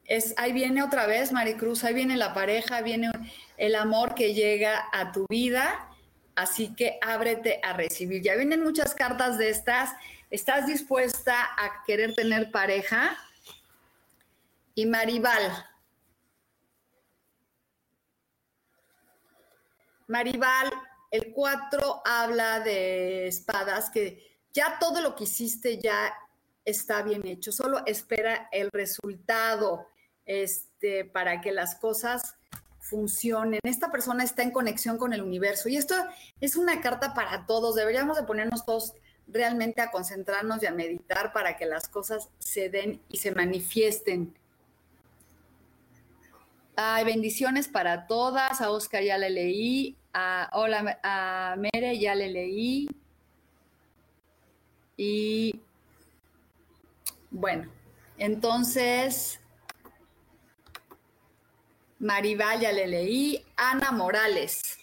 Es, 0.06 0.34
ahí 0.38 0.54
viene 0.54 0.84
otra 0.84 1.06
vez, 1.06 1.34
Maricruz, 1.34 1.84
ahí 1.84 1.94
viene 1.94 2.16
la 2.16 2.34
pareja, 2.34 2.80
viene 2.80 3.12
el 3.58 3.76
amor 3.76 4.16
que 4.16 4.34
llega 4.34 4.88
a 4.94 5.12
tu 5.12 5.26
vida, 5.28 5.90
así 6.38 6.74
que 6.74 6.98
ábrete 7.02 7.60
a 7.64 7.74
recibir. 7.74 8.22
Ya 8.22 8.36
vienen 8.36 8.64
muchas 8.64 8.96
cartas 8.96 9.38
de 9.38 9.50
estas. 9.50 9.92
¿Estás 10.32 10.66
dispuesta 10.66 11.36
a 11.58 11.84
querer 11.86 12.16
tener 12.16 12.52
pareja? 12.52 13.18
Y 14.76 14.86
Maribal, 14.86 15.52
Maribal, 20.08 20.72
el 21.12 21.32
4 21.34 22.02
habla 22.06 22.60
de 22.62 23.28
espadas, 23.28 23.90
que 23.90 24.40
ya 24.54 24.78
todo 24.80 25.02
lo 25.02 25.16
que 25.16 25.26
hiciste 25.26 25.80
ya 25.80 26.14
está 26.66 27.02
bien 27.04 27.26
hecho, 27.28 27.52
solo 27.52 27.86
espera 27.86 28.50
el 28.52 28.72
resultado. 28.72 29.88
este, 30.28 31.06
para 31.06 31.42
que 31.42 31.52
las 31.52 31.76
cosas 31.76 32.36
funcionen. 32.80 33.60
Esta 33.64 33.92
persona 33.92 34.24
está 34.24 34.44
en 34.44 34.52
conexión 34.52 34.98
con 34.98 35.14
el 35.14 35.22
universo 35.22 35.70
y 35.70 35.78
esto 35.78 35.96
es 36.40 36.56
una 36.56 36.82
carta 36.82 37.14
para 37.14 37.46
todos. 37.46 37.76
Deberíamos 37.76 38.18
de 38.18 38.24
ponernos 38.24 38.66
todos 38.66 38.94
realmente 39.28 39.82
a 39.82 39.92
concentrarnos 39.92 40.62
y 40.64 40.68
a 40.68 40.72
meditar 40.72 41.34
para 41.34 41.58
que 41.58 41.66
las 41.66 41.90
cosas 41.90 42.30
se 42.40 42.70
den 42.70 43.02
y 43.10 43.18
se 43.18 43.32
manifiesten. 43.32 44.37
Hay 46.80 47.06
bendiciones 47.06 47.68
para 47.68 48.06
todas. 48.06 48.62
A 48.62 48.70
Oscar 48.70 49.02
ya 49.02 49.18
le 49.18 49.32
leí. 49.32 49.98
A, 50.14 50.48
hola, 50.54 51.00
a 51.02 51.56
Mere 51.58 51.98
ya 51.98 52.14
le 52.14 52.30
leí. 52.30 52.88
Y 54.96 55.60
bueno, 57.32 57.72
entonces 58.20 59.40
Maribal 61.98 62.60
ya 62.60 62.72
le 62.72 62.86
leí. 62.86 63.44
Ana 63.56 63.92
Morales. 63.92 64.78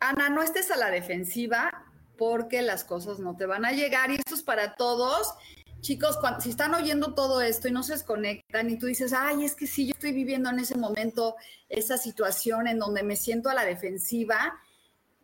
Ana, 0.00 0.28
no 0.28 0.42
estés 0.42 0.72
a 0.72 0.76
la 0.76 0.90
defensiva 0.90 1.84
porque 2.18 2.62
las 2.62 2.82
cosas 2.82 3.20
no 3.20 3.36
te 3.36 3.46
van 3.46 3.64
a 3.64 3.70
llegar 3.70 4.10
y 4.10 4.16
esto 4.16 4.34
es 4.34 4.42
para 4.42 4.74
todos. 4.74 5.34
Chicos, 5.80 6.18
si 6.40 6.50
están 6.50 6.74
oyendo 6.74 7.14
todo 7.14 7.40
esto 7.40 7.68
y 7.68 7.72
no 7.72 7.82
se 7.82 7.94
desconectan 7.94 8.68
y 8.68 8.78
tú 8.78 8.86
dices, 8.86 9.12
ay, 9.12 9.44
es 9.44 9.54
que 9.54 9.66
sí, 9.66 9.86
yo 9.86 9.92
estoy 9.92 10.12
viviendo 10.12 10.50
en 10.50 10.58
ese 10.58 10.76
momento 10.76 11.36
esa 11.68 11.96
situación 11.96 12.68
en 12.68 12.78
donde 12.78 13.02
me 13.02 13.16
siento 13.16 13.48
a 13.48 13.54
la 13.54 13.64
defensiva, 13.64 14.60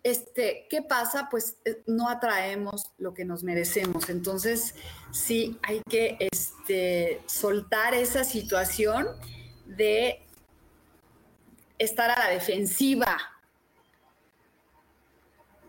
este, 0.02 0.66
¿qué 0.70 0.82
pasa? 0.82 1.28
Pues 1.30 1.56
eh, 1.64 1.82
no 1.86 2.08
atraemos 2.08 2.92
lo 2.96 3.12
que 3.12 3.24
nos 3.24 3.42
merecemos. 3.42 4.08
Entonces, 4.08 4.74
sí, 5.10 5.58
hay 5.62 5.82
que 5.90 6.16
este, 6.20 7.20
soltar 7.26 7.92
esa 7.92 8.22
situación 8.22 9.08
de 9.66 10.24
estar 11.76 12.08
a 12.08 12.18
la 12.18 12.30
defensiva. 12.30 13.18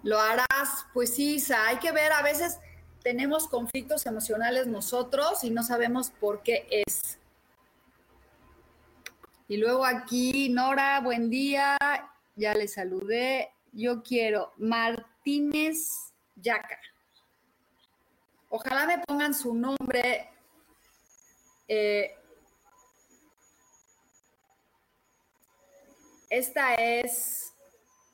¿Lo 0.03 0.19
harás? 0.19 0.85
Pues 0.93 1.15
sí, 1.15 1.43
hay 1.51 1.77
que 1.77 1.91
ver, 1.91 2.11
a 2.11 2.21
veces 2.21 2.59
tenemos 3.03 3.47
conflictos 3.47 4.05
emocionales 4.05 4.67
nosotros 4.67 5.43
y 5.43 5.49
no 5.49 5.63
sabemos 5.63 6.09
por 6.09 6.43
qué 6.43 6.67
es. 6.69 7.17
Y 9.47 9.57
luego 9.57 9.85
aquí, 9.85 10.49
Nora, 10.49 10.99
buen 10.99 11.29
día, 11.29 11.77
ya 12.35 12.53
le 12.53 12.67
saludé. 12.67 13.53
Yo 13.71 14.03
quiero 14.03 14.53
Martínez 14.57 16.13
Yaca. 16.35 16.79
Ojalá 18.49 18.85
me 18.85 18.99
pongan 18.99 19.33
su 19.33 19.53
nombre. 19.53 20.29
Eh, 21.67 22.13
esta 26.29 26.75
es 26.75 27.53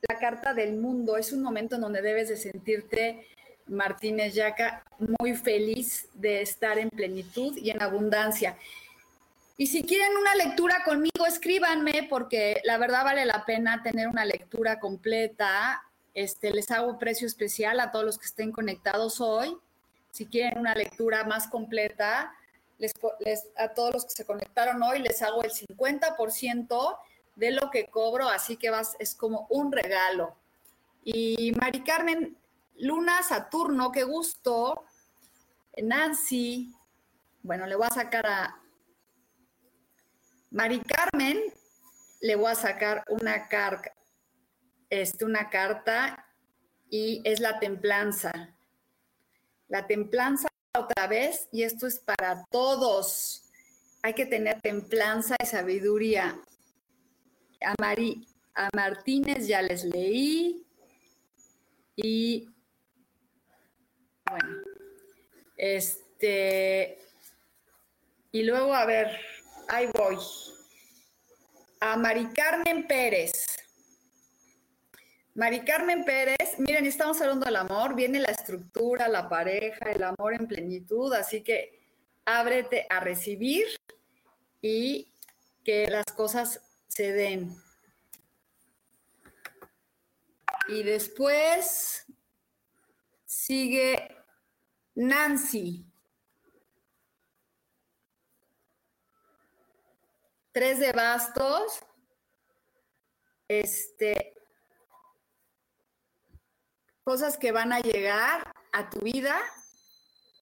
la 0.07 0.19
carta 0.19 0.53
del 0.53 0.75
mundo. 0.77 1.17
Es 1.17 1.31
un 1.33 1.41
momento 1.41 1.75
en 1.75 1.81
donde 1.81 2.01
debes 2.01 2.29
de 2.29 2.37
sentirte, 2.37 3.27
Martínez 3.67 4.33
Yaca, 4.33 4.83
muy 5.19 5.35
feliz 5.35 6.07
de 6.13 6.41
estar 6.41 6.77
en 6.77 6.89
plenitud 6.89 7.57
y 7.57 7.69
en 7.69 7.81
abundancia. 7.81 8.57
Y 9.57 9.67
si 9.67 9.83
quieren 9.83 10.17
una 10.17 10.35
lectura 10.35 10.83
conmigo, 10.83 11.25
escríbanme 11.27 12.07
porque 12.09 12.61
la 12.63 12.77
verdad 12.77 13.03
vale 13.03 13.25
la 13.25 13.45
pena 13.45 13.83
tener 13.83 14.07
una 14.07 14.25
lectura 14.25 14.79
completa. 14.79 15.83
Este, 16.13 16.51
les 16.51 16.71
hago 16.71 16.97
precio 16.97 17.27
especial 17.27 17.79
a 17.79 17.91
todos 17.91 18.05
los 18.05 18.17
que 18.17 18.25
estén 18.25 18.51
conectados 18.51 19.21
hoy. 19.21 19.55
Si 20.11 20.25
quieren 20.25 20.59
una 20.59 20.73
lectura 20.73 21.23
más 21.23 21.47
completa, 21.47 22.33
les, 22.77 22.93
a 23.57 23.69
todos 23.69 23.93
los 23.93 24.05
que 24.05 24.11
se 24.11 24.25
conectaron 24.25 24.81
hoy 24.83 24.99
les 24.99 25.21
hago 25.21 25.43
el 25.43 25.51
50% 25.51 26.97
de 27.35 27.51
lo 27.51 27.71
que 27.71 27.87
cobro, 27.87 28.29
así 28.29 28.57
que 28.57 28.69
vas, 28.69 28.95
es 28.99 29.15
como 29.15 29.47
un 29.49 29.71
regalo. 29.71 30.35
Y 31.03 31.51
Mari 31.59 31.83
Carmen, 31.83 32.37
Luna, 32.77 33.21
Saturno, 33.23 33.91
qué 33.91 34.03
gusto. 34.03 34.85
Nancy, 35.81 36.73
bueno, 37.41 37.65
le 37.65 37.75
voy 37.75 37.87
a 37.89 37.93
sacar 37.93 38.25
a 38.25 38.61
Mari 40.51 40.81
Carmen, 40.81 41.41
le 42.21 42.35
voy 42.35 42.51
a 42.51 42.55
sacar 42.55 43.03
una 43.09 43.47
carta, 43.47 43.91
este, 44.89 45.25
una 45.25 45.49
carta 45.49 46.27
y 46.89 47.21
es 47.25 47.39
la 47.39 47.59
templanza. 47.59 48.31
La 49.67 49.87
templanza 49.87 50.47
otra 50.77 51.07
vez, 51.07 51.47
y 51.51 51.63
esto 51.63 51.87
es 51.87 51.99
para 51.99 52.45
todos. 52.51 53.49
Hay 54.03 54.13
que 54.13 54.25
tener 54.25 54.61
templanza 54.61 55.35
y 55.41 55.45
sabiduría 55.45 56.39
a, 57.65 57.75
a 58.55 58.69
Martínez 58.75 59.47
ya 59.47 59.61
les 59.61 59.83
leí. 59.83 60.65
Y 61.95 62.52
bueno, 64.33 64.55
este, 65.57 66.97
y 68.31 68.41
luego, 68.41 68.73
a 68.73 68.85
ver, 68.85 69.19
ahí 69.67 69.87
voy. 69.93 70.17
A 71.79 71.97
Mari 71.97 72.27
Carmen 72.33 72.87
Pérez. 72.87 73.45
Mari 75.35 75.63
Carmen 75.63 76.03
Pérez, 76.03 76.57
miren, 76.57 76.85
estamos 76.87 77.21
hablando 77.21 77.45
del 77.45 77.57
amor, 77.57 77.95
viene 77.95 78.19
la 78.19 78.29
estructura, 78.29 79.07
la 79.07 79.29
pareja, 79.29 79.91
el 79.91 80.03
amor 80.03 80.33
en 80.33 80.47
plenitud, 80.47 81.13
así 81.13 81.43
que 81.43 81.79
ábrete 82.25 82.87
a 82.89 82.99
recibir 82.99 83.65
y 84.61 85.11
que 85.63 85.87
las 85.89 86.05
cosas 86.05 86.59
se 86.87 87.11
den. 87.11 87.55
Y 90.69 90.83
después 90.83 92.05
sigue 93.25 94.22
Nancy. 94.95 95.85
Tres 100.51 100.79
de 100.79 100.91
bastos. 100.91 101.79
Este, 103.47 104.35
cosas 107.03 107.37
que 107.37 107.51
van 107.51 107.73
a 107.73 107.79
llegar 107.79 108.53
a 108.71 108.89
tu 108.89 108.99
vida 108.99 109.39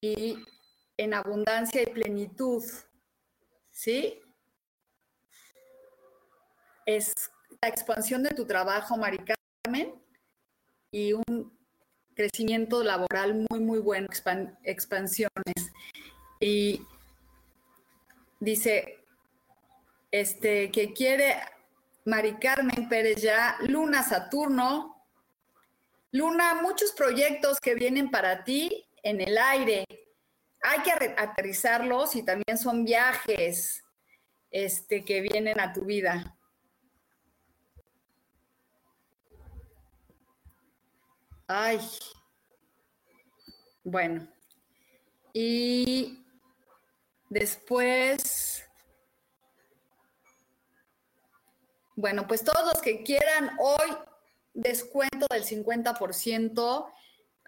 y 0.00 0.36
en 0.96 1.14
abundancia 1.14 1.82
y 1.82 1.86
plenitud. 1.86 2.62
¿Sí? 3.70 4.22
es 6.86 7.12
la 7.60 7.68
expansión 7.68 8.22
de 8.22 8.30
tu 8.30 8.46
trabajo, 8.46 8.96
Mari 8.96 9.18
Carmen, 9.64 9.94
y 10.90 11.12
un 11.12 11.58
crecimiento 12.14 12.82
laboral 12.82 13.46
muy, 13.48 13.60
muy 13.60 13.78
bueno, 13.78 14.08
expansiones. 14.64 15.72
Y 16.40 16.86
dice, 18.40 18.98
este, 20.10 20.70
que 20.70 20.92
quiere 20.92 21.36
Mari 22.04 22.34
Carmen 22.34 22.88
Pérez 22.88 23.22
ya, 23.22 23.56
Luna 23.60 24.02
Saturno. 24.02 25.02
Luna, 26.10 26.54
muchos 26.62 26.92
proyectos 26.92 27.58
que 27.60 27.74
vienen 27.74 28.10
para 28.10 28.44
ti 28.44 28.84
en 29.02 29.20
el 29.20 29.38
aire. 29.38 29.84
Hay 30.62 30.80
que 30.80 30.92
aterrizarlos 31.16 32.14
y 32.16 32.22
también 32.22 32.58
son 32.58 32.84
viajes 32.84 33.82
este, 34.50 35.04
que 35.04 35.20
vienen 35.20 35.58
a 35.58 35.72
tu 35.72 35.84
vida. 35.84 36.36
Ay. 41.54 41.78
Bueno. 43.84 44.26
Y 45.34 46.24
después, 47.28 48.64
bueno, 51.94 52.26
pues 52.26 52.42
todos 52.42 52.64
los 52.72 52.80
que 52.80 53.02
quieran 53.02 53.50
hoy 53.58 53.90
descuento 54.54 55.26
del 55.28 55.44
50%, 55.44 56.92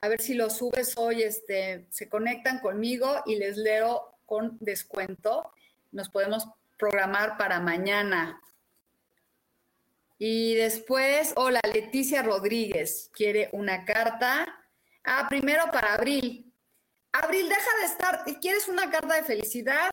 a 0.03 0.09
ver 0.09 0.21
si 0.21 0.35
lo 0.35 0.51
subes 0.51 0.99
hoy, 0.99 1.23
este, 1.23 1.87
se 1.89 2.11
conectan 2.11 2.61
conmigo 2.61 3.23
y 3.25 3.37
les 3.37 3.57
leo 3.57 4.19
con 4.27 4.59
descuento. 4.61 5.51
Nos 5.93 6.11
podemos 6.11 6.47
programar 6.77 7.39
para 7.39 7.59
mañana. 7.59 8.39
Y 10.19 10.55
después, 10.55 11.33
hola, 11.37 11.61
Leticia 11.73 12.23
Rodríguez 12.23 13.11
quiere 13.13 13.49
una 13.53 13.85
carta. 13.85 14.47
Ah, 15.03 15.27
primero 15.29 15.65
para 15.73 15.95
Abril. 15.95 16.53
Abril, 17.13 17.49
deja 17.49 17.79
de 17.81 17.87
estar. 17.87 18.41
¿Quieres 18.41 18.69
una 18.69 18.91
carta 18.91 19.17
de 19.17 19.25
felicidad? 19.25 19.91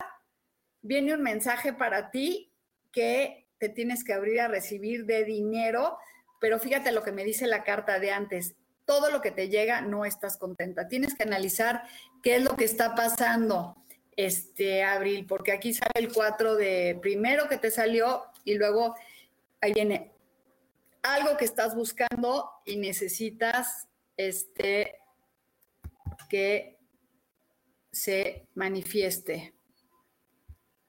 Viene 0.81 1.13
un 1.13 1.21
mensaje 1.21 1.73
para 1.73 2.11
ti 2.11 2.53
que 2.91 3.47
te 3.57 3.69
tienes 3.69 4.03
que 4.03 4.13
abrir 4.13 4.41
a 4.41 4.47
recibir 4.47 5.05
de 5.05 5.23
dinero, 5.23 5.97
pero 6.39 6.59
fíjate 6.59 6.91
lo 6.91 7.03
que 7.03 7.11
me 7.11 7.23
dice 7.23 7.47
la 7.47 7.63
carta 7.63 7.99
de 7.99 8.11
antes. 8.11 8.55
Todo 8.85 9.11
lo 9.11 9.21
que 9.21 9.31
te 9.31 9.49
llega 9.49 9.81
no 9.81 10.05
estás 10.05 10.37
contenta. 10.37 10.87
Tienes 10.87 11.15
que 11.15 11.23
analizar 11.23 11.83
qué 12.23 12.37
es 12.37 12.43
lo 12.43 12.55
que 12.55 12.65
está 12.65 12.95
pasando. 12.95 13.77
este 14.17 14.83
abril, 14.83 15.25
porque 15.25 15.51
aquí 15.53 15.73
sale 15.73 15.91
el 15.95 16.11
4 16.11 16.55
de 16.55 16.99
primero 17.01 17.47
que 17.47 17.57
te 17.57 17.71
salió 17.71 18.25
y 18.43 18.55
luego 18.55 18.93
ahí 19.61 19.73
viene 19.73 20.11
algo 21.03 21.37
que 21.37 21.45
estás 21.45 21.75
buscando 21.75 22.49
y 22.65 22.77
necesitas 22.77 23.87
este 24.17 24.97
que 26.29 26.79
se 27.91 28.47
manifieste. 28.55 29.53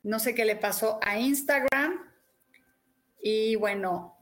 No 0.03 0.19
sé 0.19 0.35
qué 0.35 0.45
le 0.45 0.57
pasó 0.57 0.99
a 1.03 1.19
Instagram. 1.19 2.11
Y 3.21 3.57
bueno, 3.57 4.19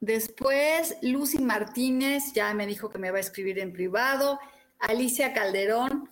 después 0.00 0.96
Lucy 1.02 1.38
Martínez 1.38 2.32
ya 2.32 2.52
me 2.54 2.66
dijo 2.66 2.90
que 2.90 2.98
me 2.98 3.10
va 3.10 3.18
a 3.18 3.20
escribir 3.20 3.58
en 3.58 3.72
privado. 3.72 4.38
Alicia 4.78 5.32
Calderón, 5.32 6.10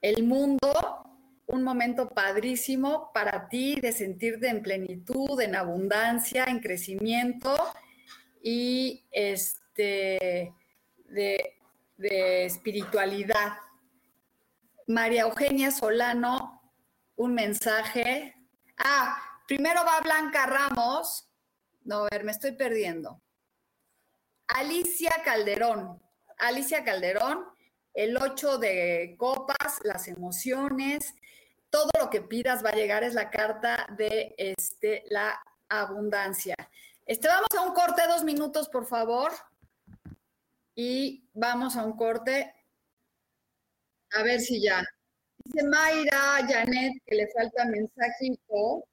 el 0.00 0.24
mundo, 0.24 1.11
un 1.52 1.62
momento 1.62 2.08
padrísimo 2.08 3.10
para 3.12 3.48
ti 3.48 3.78
de 3.80 3.92
sentirte 3.92 4.48
en 4.48 4.62
plenitud, 4.62 5.38
en 5.40 5.54
abundancia, 5.54 6.44
en 6.44 6.60
crecimiento 6.60 7.54
y 8.42 9.04
este 9.12 10.54
de, 11.08 11.56
de 11.98 12.46
espiritualidad. 12.46 13.58
María 14.86 15.22
Eugenia 15.22 15.70
Solano, 15.70 16.72
un 17.16 17.34
mensaje. 17.34 18.34
Ah, 18.78 19.16
primero 19.46 19.82
va 19.84 20.00
Blanca 20.00 20.46
Ramos. 20.46 21.28
No, 21.84 22.04
a 22.04 22.08
ver, 22.10 22.24
me 22.24 22.32
estoy 22.32 22.52
perdiendo. 22.52 23.20
Alicia 24.48 25.12
Calderón. 25.22 26.00
Alicia 26.38 26.82
Calderón, 26.82 27.44
el 27.94 28.16
8 28.16 28.58
de 28.58 29.14
copas, 29.18 29.80
las 29.84 30.08
emociones, 30.08 31.14
todo 31.72 31.90
lo 31.98 32.10
que 32.10 32.20
pidas 32.20 32.62
va 32.62 32.68
a 32.68 32.76
llegar, 32.76 33.02
es 33.02 33.14
la 33.14 33.30
carta 33.30 33.86
de 33.96 34.34
este, 34.36 35.04
la 35.08 35.42
abundancia. 35.70 36.54
Este, 37.06 37.28
vamos 37.28 37.48
a 37.56 37.62
un 37.62 37.72
corte, 37.72 38.02
dos 38.06 38.24
minutos, 38.24 38.68
por 38.68 38.86
favor. 38.86 39.32
Y 40.74 41.26
vamos 41.32 41.76
a 41.76 41.84
un 41.84 41.96
corte. 41.96 42.54
A 44.12 44.22
ver 44.22 44.40
si 44.40 44.60
ya. 44.60 44.84
Dice 45.38 45.66
Mayra, 45.66 46.46
Janet, 46.46 46.92
que 47.06 47.14
le 47.14 47.28
falta 47.32 47.64
mensajito. 47.64 48.84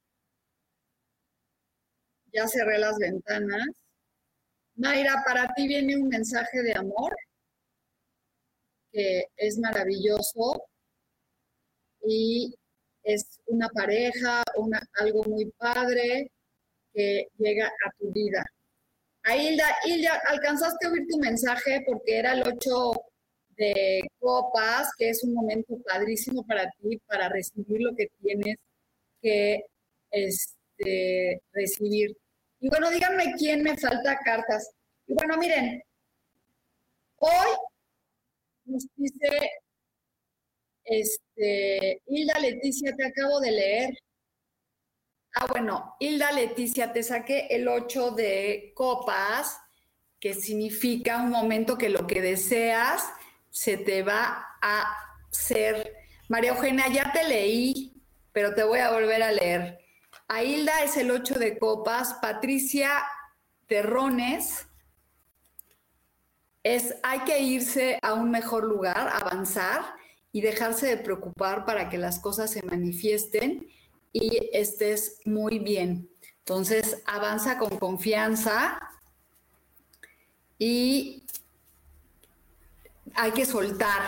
Ya 2.32 2.48
cerré 2.48 2.78
las 2.78 2.96
ventanas. 2.98 3.68
Mayra, 4.76 5.22
para 5.26 5.52
ti 5.52 5.68
viene 5.68 5.96
un 5.96 6.08
mensaje 6.08 6.62
de 6.62 6.72
amor 6.74 7.14
que 8.90 9.26
es 9.36 9.58
maravilloso 9.58 10.64
y 12.02 12.54
es 13.14 13.40
una 13.46 13.68
pareja, 13.68 14.42
algo 14.98 15.24
muy 15.24 15.46
padre 15.58 16.30
que 16.92 17.28
llega 17.38 17.66
a 17.66 17.90
tu 17.98 18.10
vida. 18.12 18.44
A 19.22 19.36
Hilda, 19.36 19.66
alcanzaste 20.28 20.86
a 20.86 20.90
oír 20.90 21.06
tu 21.08 21.18
mensaje 21.18 21.82
porque 21.86 22.18
era 22.18 22.32
el 22.32 22.42
8 22.42 22.92
de 23.56 24.00
copas, 24.18 24.90
que 24.96 25.10
es 25.10 25.22
un 25.22 25.34
momento 25.34 25.76
padrísimo 25.82 26.44
para 26.46 26.64
ti, 26.80 26.98
para 27.06 27.28
recibir 27.28 27.80
lo 27.82 27.94
que 27.94 28.08
tienes 28.22 28.56
que 29.20 29.64
este, 30.10 31.42
recibir. 31.52 32.16
Y 32.60 32.68
bueno, 32.68 32.90
díganme 32.90 33.34
quién 33.38 33.62
me 33.62 33.76
falta 33.76 34.18
cartas. 34.24 34.70
Y 35.06 35.14
bueno, 35.14 35.36
miren, 35.36 35.82
hoy 37.18 37.50
nos 38.64 38.86
dice 38.96 39.50
este, 40.90 42.02
Hilda 42.08 42.38
Leticia, 42.40 42.94
te 42.96 43.06
acabo 43.06 43.38
de 43.38 43.52
leer. 43.52 43.98
Ah, 45.36 45.46
bueno, 45.46 45.94
Hilda 46.00 46.32
Leticia, 46.32 46.92
te 46.92 47.04
saqué 47.04 47.46
el 47.50 47.68
8 47.68 48.10
de 48.10 48.72
copas, 48.74 49.56
que 50.18 50.34
significa 50.34 51.18
un 51.18 51.30
momento 51.30 51.78
que 51.78 51.88
lo 51.88 52.08
que 52.08 52.20
deseas 52.20 53.08
se 53.50 53.76
te 53.76 54.02
va 54.02 54.56
a 54.60 54.96
hacer. 55.30 55.94
María 56.28 56.50
Eugenia, 56.50 56.88
ya 56.88 57.12
te 57.12 57.22
leí, 57.22 58.02
pero 58.32 58.54
te 58.54 58.64
voy 58.64 58.80
a 58.80 58.90
volver 58.90 59.22
a 59.22 59.30
leer. 59.30 59.78
A 60.26 60.42
Hilda 60.42 60.82
es 60.82 60.96
el 60.96 61.12
8 61.12 61.38
de 61.38 61.56
copas, 61.56 62.14
Patricia 62.14 62.90
Terrones 63.68 64.66
es 66.62 66.96
hay 67.02 67.20
que 67.20 67.40
irse 67.40 67.98
a 68.02 68.12
un 68.12 68.30
mejor 68.30 68.64
lugar, 68.64 69.08
avanzar 69.08 69.99
y 70.32 70.40
dejarse 70.40 70.86
de 70.86 70.96
preocupar 70.96 71.64
para 71.64 71.88
que 71.88 71.98
las 71.98 72.18
cosas 72.18 72.50
se 72.50 72.62
manifiesten 72.62 73.66
y 74.12 74.48
estés 74.52 75.18
muy 75.24 75.58
bien. 75.58 76.08
Entonces, 76.38 77.02
avanza 77.04 77.58
con 77.58 77.78
confianza 77.78 78.80
y 80.58 81.24
hay 83.14 83.32
que 83.32 83.46
soltar. 83.46 84.02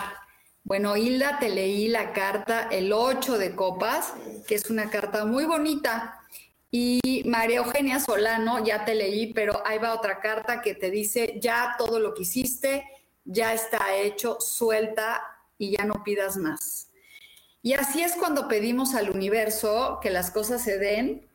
Bueno, 0.63 0.95
Hilda, 0.95 1.39
te 1.39 1.49
leí 1.49 1.89
la 1.89 2.13
carta, 2.13 2.69
el 2.71 2.93
8 2.93 3.37
de 3.37 3.55
copas, 3.55 4.13
que 4.47 4.55
es 4.55 4.69
una 4.69 4.89
carta 4.89 5.25
muy 5.25 5.45
bonita. 5.45 6.21
Y 6.71 7.23
María 7.25 7.57
Eugenia 7.57 7.99
Solano, 7.99 8.63
ya 8.63 8.83
te 8.85 8.95
leí, 8.95 9.33
pero 9.33 9.61
ahí 9.65 9.77
va 9.77 9.93
otra 9.93 10.19
carta 10.19 10.61
que 10.61 10.73
te 10.73 10.89
dice, 10.89 11.37
ya 11.39 11.75
todo 11.77 11.99
lo 11.99 12.13
que 12.13 12.23
hiciste, 12.23 12.83
ya 13.25 13.53
está 13.53 13.95
hecho, 13.95 14.39
suelta 14.39 15.32
y 15.57 15.77
ya 15.77 15.85
no 15.85 16.03
pidas 16.03 16.37
más. 16.37 16.89
Y 17.61 17.73
así 17.73 18.01
es 18.01 18.13
cuando 18.13 18.47
pedimos 18.47 18.93
al 18.95 19.09
universo 19.09 19.99
que 20.01 20.09
las 20.09 20.31
cosas 20.31 20.63
se 20.63 20.77
den 20.77 21.27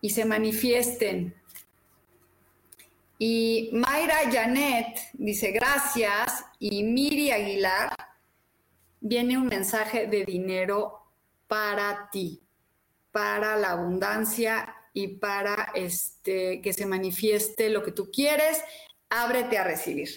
y 0.00 0.10
se 0.10 0.24
manifiesten. 0.24 1.34
Y 3.18 3.70
Mayra 3.72 4.30
Janet 4.32 4.98
dice 5.12 5.52
gracias 5.52 6.44
y 6.58 6.82
Miri 6.82 7.30
Aguilar 7.30 7.94
viene 9.00 9.38
un 9.38 9.46
mensaje 9.46 10.06
de 10.08 10.24
dinero 10.24 10.98
para 11.46 12.08
ti 12.10 12.42
para 13.12 13.56
la 13.56 13.72
abundancia 13.72 14.74
y 14.94 15.08
para 15.08 15.70
este, 15.74 16.60
que 16.60 16.72
se 16.72 16.86
manifieste 16.86 17.68
lo 17.68 17.82
que 17.82 17.92
tú 17.92 18.10
quieres, 18.10 18.60
ábrete 19.10 19.58
a 19.58 19.64
recibir. 19.64 20.08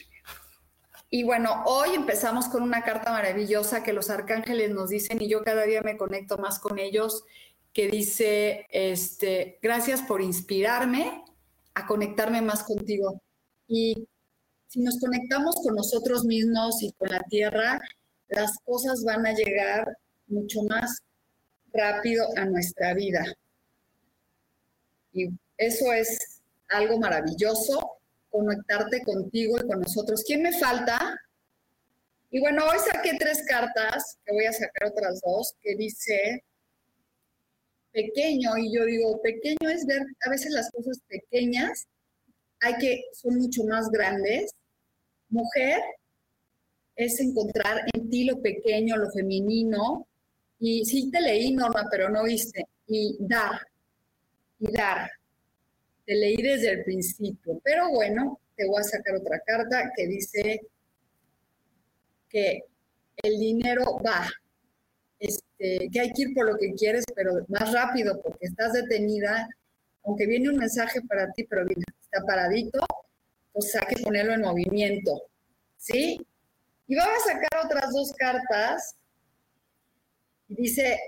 Y 1.15 1.23
bueno, 1.23 1.63
hoy 1.65 1.91
empezamos 1.95 2.49
con 2.49 2.61
una 2.61 2.83
carta 2.83 3.09
maravillosa 3.09 3.83
que 3.83 3.93
los 3.93 4.09
arcángeles 4.09 4.71
nos 4.71 4.89
dicen 4.89 5.21
y 5.21 5.29
yo 5.29 5.45
cada 5.45 5.63
día 5.63 5.81
me 5.81 5.95
conecto 5.95 6.37
más 6.37 6.59
con 6.59 6.77
ellos, 6.77 7.23
que 7.71 7.87
dice, 7.87 8.67
este, 8.69 9.57
gracias 9.61 10.01
por 10.01 10.21
inspirarme 10.21 11.23
a 11.73 11.87
conectarme 11.87 12.41
más 12.41 12.63
contigo. 12.63 13.21
Y 13.65 14.09
si 14.67 14.81
nos 14.81 14.99
conectamos 14.99 15.55
con 15.63 15.75
nosotros 15.75 16.25
mismos 16.25 16.83
y 16.83 16.91
con 16.91 17.07
la 17.07 17.21
tierra, 17.29 17.79
las 18.27 18.51
cosas 18.65 19.01
van 19.05 19.25
a 19.25 19.31
llegar 19.31 19.97
mucho 20.27 20.63
más 20.63 21.01
rápido 21.71 22.25
a 22.35 22.43
nuestra 22.43 22.93
vida. 22.93 23.23
Y 25.13 25.29
eso 25.55 25.93
es 25.93 26.41
algo 26.67 26.99
maravilloso, 26.99 27.99
conectarte 28.35 29.01
contigo 29.03 29.57
y 29.57 29.67
con 29.67 29.81
nosotros. 29.81 30.23
¿Quién 30.25 30.41
me 30.43 30.57
falta? 30.57 31.19
Y 32.31 32.39
bueno, 32.39 32.63
hoy 32.65 32.77
saqué 32.79 33.15
tres 33.17 33.43
cartas, 33.47 34.17
que 34.25 34.33
voy 34.33 34.45
a 34.45 34.51
sacar 34.51 34.89
otras 34.89 35.21
dos, 35.21 35.53
que 35.61 35.75
dice 35.75 36.43
pequeño, 37.93 38.57
y 38.57 38.75
yo 38.75 38.83
digo, 38.83 39.21
pequeño 39.21 39.69
es 39.69 39.85
ver 39.85 40.01
a 40.25 40.29
veces 40.29 40.51
las 40.51 40.69
cosas 40.71 40.99
pequeñas, 41.07 41.87
hay 42.59 42.73
que, 42.75 43.03
son 43.13 43.37
mucho 43.37 43.63
más 43.63 43.89
grandes. 43.89 44.51
Mujer 45.29 45.81
es 46.95 47.19
encontrar 47.19 47.81
en 47.93 48.09
ti 48.09 48.25
lo 48.25 48.41
pequeño, 48.41 48.97
lo 48.97 49.09
femenino, 49.11 50.07
y 50.59 50.83
sí 50.85 51.09
te 51.11 51.21
leí, 51.21 51.53
Norma, 51.53 51.87
pero 51.89 52.09
no 52.09 52.23
viste. 52.23 52.65
Y 52.87 53.17
dar, 53.19 53.61
y 54.59 54.71
dar. 54.71 55.09
Te 56.05 56.15
leí 56.15 56.37
desde 56.37 56.71
el 56.71 56.83
principio. 56.83 57.59
Pero 57.63 57.89
bueno, 57.89 58.39
te 58.55 58.67
voy 58.67 58.79
a 58.79 58.83
sacar 58.83 59.15
otra 59.15 59.39
carta 59.39 59.91
que 59.95 60.07
dice 60.07 60.61
que 62.29 62.63
el 63.17 63.39
dinero 63.39 63.99
va. 64.05 64.27
Este, 65.19 65.89
que 65.91 65.99
hay 65.99 66.11
que 66.11 66.23
ir 66.23 66.33
por 66.33 66.45
lo 66.45 66.57
que 66.57 66.73
quieres, 66.73 67.03
pero 67.15 67.45
más 67.47 67.71
rápido 67.71 68.21
porque 68.21 68.45
estás 68.45 68.73
detenida. 68.73 69.47
Aunque 70.03 70.27
viene 70.27 70.49
un 70.49 70.57
mensaje 70.57 71.01
para 71.01 71.31
ti, 71.31 71.45
pero 71.45 71.65
está 72.01 72.21
paradito, 72.27 72.85
pues 73.51 73.75
hay 73.75 73.95
que 73.95 74.03
ponerlo 74.03 74.33
en 74.33 74.41
movimiento. 74.41 75.23
¿Sí? 75.77 76.19
Y 76.87 76.95
vamos 76.95 77.17
a 77.25 77.33
sacar 77.33 77.65
otras 77.65 77.91
dos 77.91 78.13
cartas 78.13 78.95
dice, 80.47 80.99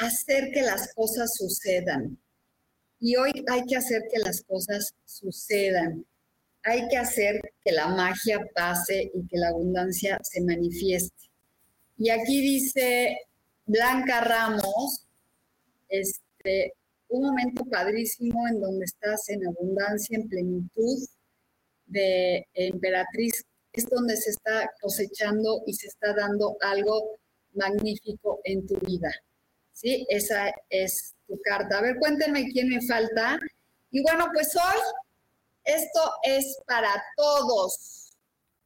hacer 0.00 0.50
que 0.52 0.62
las 0.62 0.92
cosas 0.94 1.30
sucedan. 1.34 2.18
Y 3.04 3.16
hoy 3.16 3.32
hay 3.50 3.66
que 3.66 3.74
hacer 3.74 4.02
que 4.12 4.20
las 4.20 4.44
cosas 4.44 4.94
sucedan. 5.04 6.06
Hay 6.62 6.86
que 6.86 6.96
hacer 6.96 7.40
que 7.64 7.72
la 7.72 7.88
magia 7.88 8.38
pase 8.54 9.10
y 9.12 9.26
que 9.26 9.38
la 9.38 9.48
abundancia 9.48 10.20
se 10.22 10.40
manifieste. 10.40 11.28
Y 11.98 12.10
aquí 12.10 12.40
dice 12.40 13.18
Blanca 13.66 14.20
Ramos, 14.20 15.04
este, 15.88 16.74
un 17.08 17.22
momento 17.26 17.64
padrísimo 17.64 18.46
en 18.46 18.60
donde 18.60 18.84
estás 18.84 19.28
en 19.30 19.48
abundancia, 19.48 20.16
en 20.16 20.28
plenitud 20.28 21.08
de 21.86 22.46
emperatriz, 22.54 23.44
es 23.72 23.84
donde 23.90 24.16
se 24.16 24.30
está 24.30 24.70
cosechando 24.80 25.64
y 25.66 25.74
se 25.74 25.88
está 25.88 26.14
dando 26.14 26.56
algo 26.60 27.18
magnífico 27.52 28.38
en 28.44 28.64
tu 28.64 28.76
vida. 28.76 29.10
¿Sí? 29.72 30.06
Esa 30.08 30.54
es 30.70 31.16
carta. 31.40 31.78
A 31.78 31.82
ver, 31.82 31.96
cuéntenme 31.96 32.48
quién 32.48 32.68
me 32.68 32.80
falta. 32.86 33.38
Y 33.90 34.02
bueno, 34.02 34.28
pues 34.32 34.54
hoy 34.56 34.80
esto 35.64 36.00
es 36.24 36.58
para 36.66 37.02
todos. 37.16 38.12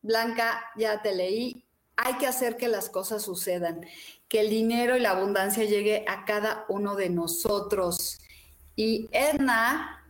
Blanca, 0.02 0.64
ya 0.76 1.02
te 1.02 1.14
leí. 1.14 1.64
Hay 1.96 2.18
que 2.18 2.26
hacer 2.26 2.56
que 2.56 2.68
las 2.68 2.90
cosas 2.90 3.22
sucedan, 3.22 3.86
que 4.28 4.40
el 4.40 4.50
dinero 4.50 4.96
y 4.96 5.00
la 5.00 5.10
abundancia 5.10 5.64
llegue 5.64 6.04
a 6.06 6.24
cada 6.24 6.66
uno 6.68 6.94
de 6.94 7.10
nosotros. 7.10 8.18
Y 8.76 9.08
Edna, 9.12 10.04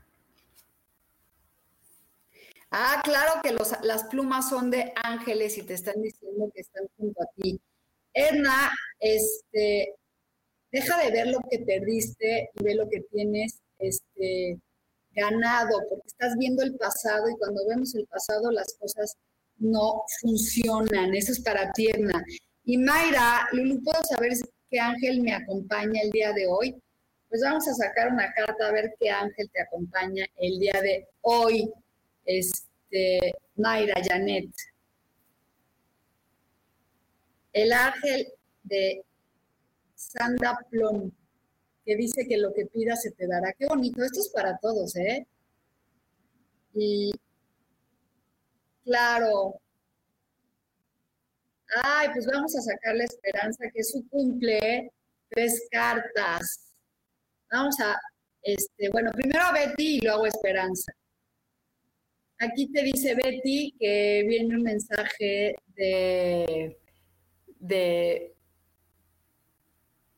ah, 2.72 3.00
claro 3.04 3.40
que 3.42 3.56
las 3.82 4.04
plumas 4.04 4.48
son 4.48 4.70
de 4.70 4.92
ángeles 4.96 5.56
y 5.58 5.62
te 5.62 5.74
están 5.74 6.02
diciendo 6.02 6.50
que 6.52 6.60
están 6.60 6.88
junto 6.98 7.22
a 7.22 7.26
ti. 7.40 7.60
Edna, 8.12 8.72
este, 8.98 9.94
deja 10.76 11.02
de 11.02 11.10
ver 11.10 11.28
lo 11.28 11.40
que 11.50 11.60
perdiste 11.60 12.50
y 12.54 12.62
ve 12.62 12.74
lo 12.74 12.86
que 12.90 13.00
tienes 13.10 13.60
este, 13.78 14.58
ganado, 15.12 15.80
porque 15.88 16.06
estás 16.06 16.36
viendo 16.36 16.62
el 16.62 16.76
pasado 16.76 17.30
y 17.30 17.36
cuando 17.38 17.66
vemos 17.66 17.94
el 17.94 18.06
pasado 18.06 18.50
las 18.50 18.74
cosas 18.78 19.16
no 19.56 20.02
funcionan. 20.20 21.14
Eso 21.14 21.32
es 21.32 21.40
para 21.40 21.72
tierna. 21.72 22.22
Y 22.64 22.76
Mayra, 22.76 23.48
Lulu, 23.52 23.82
¿puedo 23.82 24.02
saber 24.04 24.32
qué 24.70 24.78
ángel 24.78 25.22
me 25.22 25.32
acompaña 25.32 26.02
el 26.02 26.10
día 26.10 26.32
de 26.34 26.46
hoy? 26.46 26.76
Pues 27.30 27.40
vamos 27.42 27.66
a 27.68 27.74
sacar 27.74 28.12
una 28.12 28.30
carta 28.34 28.68
a 28.68 28.72
ver 28.72 28.94
qué 29.00 29.08
ángel 29.08 29.48
te 29.50 29.62
acompaña 29.62 30.26
el 30.36 30.58
día 30.58 30.78
de 30.82 31.08
hoy. 31.22 31.72
Este, 32.26 33.32
Mayra 33.56 33.94
Janet. 34.06 34.50
El 37.54 37.72
ángel 37.72 38.26
de 38.64 39.06
Sanda 39.96 40.58
Plum, 40.70 41.10
que 41.84 41.96
dice 41.96 42.26
que 42.28 42.36
lo 42.36 42.52
que 42.52 42.66
pidas 42.66 43.02
se 43.02 43.10
te 43.12 43.26
dará. 43.26 43.52
Qué 43.54 43.66
bonito, 43.66 44.04
esto 44.04 44.20
es 44.20 44.28
para 44.28 44.56
todos, 44.58 44.94
¿eh? 44.96 45.26
Y 46.74 47.10
claro. 48.84 49.58
Ay, 51.82 52.08
pues 52.12 52.26
vamos 52.26 52.54
a 52.54 52.60
sacar 52.60 52.94
la 52.94 53.04
esperanza, 53.04 53.64
que 53.74 53.82
su 53.82 54.06
cumple, 54.08 54.92
tres 55.30 55.66
cartas. 55.70 56.74
Vamos 57.50 57.80
a, 57.80 57.98
este, 58.42 58.90
bueno, 58.90 59.10
primero 59.12 59.42
a 59.42 59.52
Betty 59.52 59.96
y 59.96 60.00
luego 60.00 60.24
a 60.24 60.28
Esperanza. 60.28 60.92
Aquí 62.38 62.70
te 62.70 62.82
dice 62.82 63.14
Betty 63.14 63.74
que 63.78 64.24
viene 64.28 64.56
un 64.56 64.62
mensaje 64.62 65.56
de, 65.74 66.78
de 67.58 68.35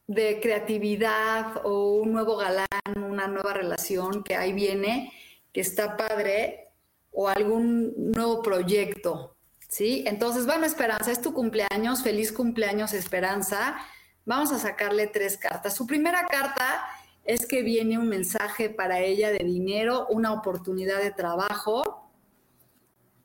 de 0.08 0.40
creatividad 0.40 1.60
o 1.64 1.92
un 2.00 2.12
nuevo 2.12 2.36
galán, 2.36 2.66
una 2.96 3.28
nueva 3.28 3.52
relación 3.52 4.24
que 4.24 4.34
ahí 4.34 4.52
viene, 4.52 5.12
que 5.52 5.60
está 5.60 5.96
padre, 5.96 6.64
o 7.12 7.28
algún 7.28 7.92
nuevo 8.12 8.42
proyecto, 8.42 9.36
¿sí? 9.68 10.04
Entonces, 10.06 10.46
bueno, 10.46 10.66
Esperanza, 10.66 11.10
es 11.10 11.20
tu 11.20 11.32
cumpleaños, 11.32 12.02
feliz 12.02 12.32
cumpleaños, 12.32 12.92
Esperanza. 12.94 13.76
Vamos 14.24 14.52
a 14.52 14.58
sacarle 14.58 15.08
tres 15.08 15.36
cartas. 15.36 15.74
Su 15.74 15.86
primera 15.86 16.26
carta 16.26 16.86
es 17.24 17.44
que 17.46 17.62
viene 17.62 17.98
un 17.98 18.08
mensaje 18.08 18.70
para 18.70 19.00
ella 19.00 19.30
de 19.30 19.44
dinero, 19.44 20.06
una 20.08 20.32
oportunidad 20.32 21.02
de 21.02 21.10
trabajo, 21.10 22.10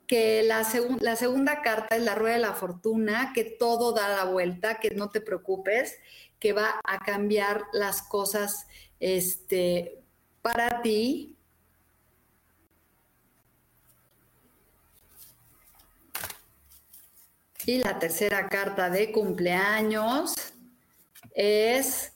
que 0.08 0.44
la, 0.44 0.68
la 1.00 1.16
segunda 1.16 1.62
carta 1.62 1.96
es 1.96 2.04
la 2.04 2.16
rueda 2.16 2.36
de 2.36 2.42
la 2.42 2.54
fortuna, 2.54 3.32
que 3.34 3.46
todo 3.46 3.94
da 3.94 4.10
la 4.10 4.26
vuelta, 4.26 4.80
que 4.80 4.90
no 4.92 5.10
te 5.10 5.22
preocupes, 5.22 5.98
que 6.44 6.52
va 6.52 6.82
a 6.84 7.00
cambiar 7.00 7.64
las 7.72 8.02
cosas 8.02 8.68
este, 9.00 10.04
para 10.42 10.82
ti. 10.82 11.38
Y 17.66 17.78
la 17.78 17.98
tercera 17.98 18.50
carta 18.50 18.90
de 18.90 19.14
cumpleaños 19.14 20.34
es 21.34 22.12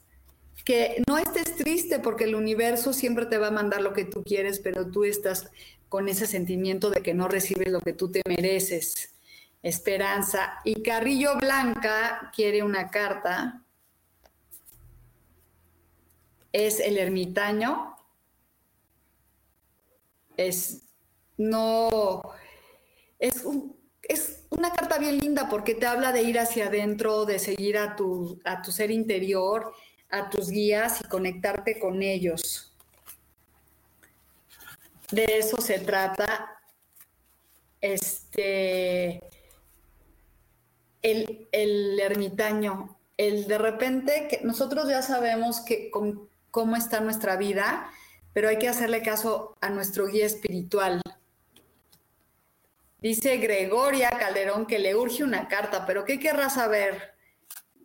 que 0.62 1.02
no 1.08 1.16
estés 1.16 1.56
triste 1.56 1.98
porque 1.98 2.24
el 2.24 2.34
universo 2.34 2.92
siempre 2.92 3.24
te 3.24 3.38
va 3.38 3.46
a 3.46 3.50
mandar 3.50 3.80
lo 3.80 3.94
que 3.94 4.04
tú 4.04 4.22
quieres, 4.22 4.58
pero 4.60 4.90
tú 4.90 5.04
estás 5.04 5.50
con 5.88 6.06
ese 6.06 6.26
sentimiento 6.26 6.90
de 6.90 7.00
que 7.00 7.14
no 7.14 7.28
recibes 7.28 7.72
lo 7.72 7.80
que 7.80 7.94
tú 7.94 8.12
te 8.12 8.20
mereces. 8.28 9.14
Esperanza. 9.62 10.60
Y 10.64 10.82
Carrillo 10.82 11.38
Blanca 11.38 12.30
quiere 12.36 12.62
una 12.62 12.90
carta 12.90 13.64
es 16.52 16.80
el 16.80 16.98
ermitaño. 16.98 17.96
Es 20.36 20.82
no 21.36 22.22
es, 23.18 23.44
es 24.02 24.44
una 24.50 24.72
carta 24.72 24.98
bien 24.98 25.18
linda 25.18 25.48
porque 25.48 25.74
te 25.74 25.86
habla 25.86 26.12
de 26.12 26.22
ir 26.22 26.38
hacia 26.38 26.66
adentro, 26.66 27.24
de 27.24 27.38
seguir 27.38 27.78
a 27.78 27.96
tu, 27.96 28.40
a 28.44 28.62
tu 28.62 28.72
ser 28.72 28.90
interior, 28.90 29.72
a 30.10 30.30
tus 30.30 30.50
guías 30.50 31.00
y 31.00 31.08
conectarte 31.08 31.78
con 31.78 32.02
ellos. 32.02 32.74
De 35.10 35.24
eso 35.24 35.60
se 35.60 35.78
trata 35.78 36.60
este 37.80 39.22
el, 41.02 41.48
el 41.52 42.00
ermitaño. 42.00 42.96
El 43.16 43.48
de 43.48 43.58
repente 43.58 44.28
que 44.28 44.40
nosotros 44.44 44.88
ya 44.88 45.02
sabemos 45.02 45.60
que 45.60 45.90
con 45.90 46.28
cómo 46.50 46.76
está 46.76 47.00
nuestra 47.00 47.36
vida, 47.36 47.90
pero 48.32 48.48
hay 48.48 48.58
que 48.58 48.68
hacerle 48.68 49.02
caso 49.02 49.56
a 49.60 49.70
nuestro 49.70 50.06
guía 50.06 50.26
espiritual. 50.26 51.00
Dice 53.00 53.36
Gregoria 53.36 54.10
Calderón 54.10 54.66
que 54.66 54.78
le 54.78 54.96
urge 54.96 55.22
una 55.22 55.48
carta, 55.48 55.86
pero 55.86 56.04
¿qué 56.04 56.18
querrá 56.18 56.50
saber, 56.50 57.14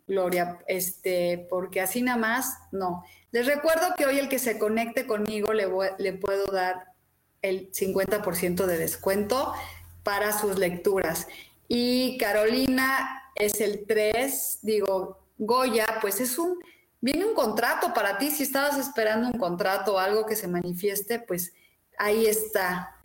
Gloria? 0.06 0.58
Este, 0.66 1.46
porque 1.48 1.80
así 1.80 2.02
nada 2.02 2.18
más, 2.18 2.58
no. 2.72 3.04
Les 3.30 3.46
recuerdo 3.46 3.94
que 3.96 4.06
hoy 4.06 4.18
el 4.18 4.28
que 4.28 4.38
se 4.38 4.58
conecte 4.58 5.06
conmigo 5.06 5.52
le, 5.52 5.68
le 5.98 6.12
puedo 6.14 6.46
dar 6.46 6.94
el 7.42 7.70
50% 7.70 8.66
de 8.66 8.78
descuento 8.78 9.54
para 10.02 10.38
sus 10.38 10.58
lecturas. 10.58 11.28
Y 11.68 12.18
Carolina 12.18 13.30
es 13.34 13.60
el 13.60 13.86
3, 13.86 14.60
digo, 14.62 15.18
Goya, 15.38 15.98
pues 16.00 16.20
es 16.20 16.38
un 16.38 16.58
viene 17.04 17.26
un 17.26 17.34
contrato 17.34 17.92
para 17.92 18.16
ti. 18.16 18.30
Si 18.30 18.42
estabas 18.42 18.78
esperando 18.78 19.28
un 19.28 19.38
contrato 19.38 19.94
o 19.94 19.98
algo 19.98 20.24
que 20.24 20.36
se 20.36 20.48
manifieste, 20.48 21.18
pues 21.20 21.52
ahí 21.98 22.24
está, 22.24 22.96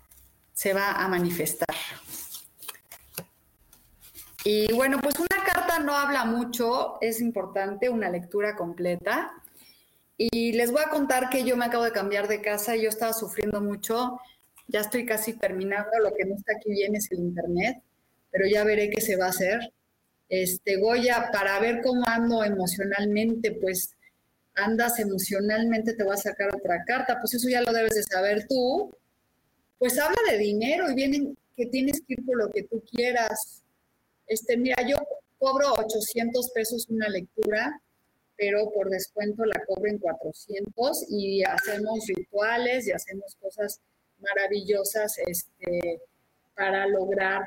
se 0.54 0.74
va 0.74 0.94
a 0.94 1.08
manifestar. 1.10 1.76
Y 4.46 4.72
bueno, 4.72 5.00
pues 5.02 5.16
una 5.20 5.44
carta 5.44 5.80
no 5.80 5.94
habla 5.94 6.24
mucho, 6.24 6.98
es 7.02 7.20
importante 7.20 7.90
una 7.90 8.10
lectura 8.10 8.56
completa. 8.56 9.34
Y 10.16 10.54
les 10.54 10.72
voy 10.72 10.82
a 10.82 10.90
contar 10.90 11.30
que 11.30 11.44
yo 11.44 11.58
me 11.58 11.66
acabo 11.66 11.84
de 11.84 11.92
cambiar 11.92 12.30
de 12.30 12.42
casa 12.42 12.78
y 12.78 12.84
yo 12.84 12.90
estaba 12.90 13.12
sufriendo 13.12 13.60
mucho. 13.60 14.18
Ya 14.68 14.80
estoy 14.80 15.06
casi 15.06 15.34
terminando, 15.34 15.92
lo 16.02 16.14
que 16.16 16.24
no 16.24 16.36
está 16.36 16.54
aquí 16.54 16.72
bien 16.72 16.96
es 16.96 17.12
el 17.12 17.20
internet, 17.20 17.84
pero 18.32 18.48
ya 18.48 18.64
veré 18.64 18.90
qué 18.90 19.02
se 19.02 19.18
va 19.18 19.26
a 19.26 19.30
hacer 19.30 19.74
este, 20.30 20.78
Goya, 20.78 21.30
para 21.34 21.60
ver 21.60 21.82
cómo 21.82 22.04
ando 22.08 22.44
emocionalmente, 22.44 23.52
pues 23.54 23.96
andas 24.54 25.00
emocionalmente, 25.00 25.94
te 25.94 26.04
voy 26.04 26.14
a 26.14 26.18
sacar 26.18 26.56
otra 26.56 26.84
carta, 26.86 27.20
pues 27.20 27.34
eso 27.34 27.50
ya 27.50 27.62
lo 27.62 27.74
debes 27.74 27.96
de 27.96 28.04
saber 28.04 28.48
tú. 28.48 28.96
Pues 29.80 29.98
habla 29.98 30.18
de 30.30 30.38
dinero 30.38 30.90
y 30.90 30.96
vienen 30.96 31.38
que 31.56 31.66
tienes 31.66 32.02
que 32.02 32.14
ir 32.14 32.26
por 32.26 32.38
lo 32.38 32.50
que 32.52 32.64
tú 32.64 32.84
quieras. 32.92 33.64
Este, 34.28 34.58
mira, 34.58 34.76
yo 34.88 34.98
cobro 35.40 35.74
800 35.74 36.52
pesos 36.52 36.88
una 36.90 37.10
lectura, 37.10 37.82
pero 38.38 38.72
por 38.72 38.90
descuento 38.90 39.46
la 39.46 39.64
cobro 39.66 39.90
en 39.90 39.98
400 39.98 41.06
y 41.10 41.44
hacemos 41.44 42.06
rituales 42.08 42.88
y 42.88 42.92
hacemos 42.92 43.36
cosas 43.42 43.80
maravillosas 44.20 45.18
este, 45.26 46.02
para 46.56 46.86
lograr 46.88 47.44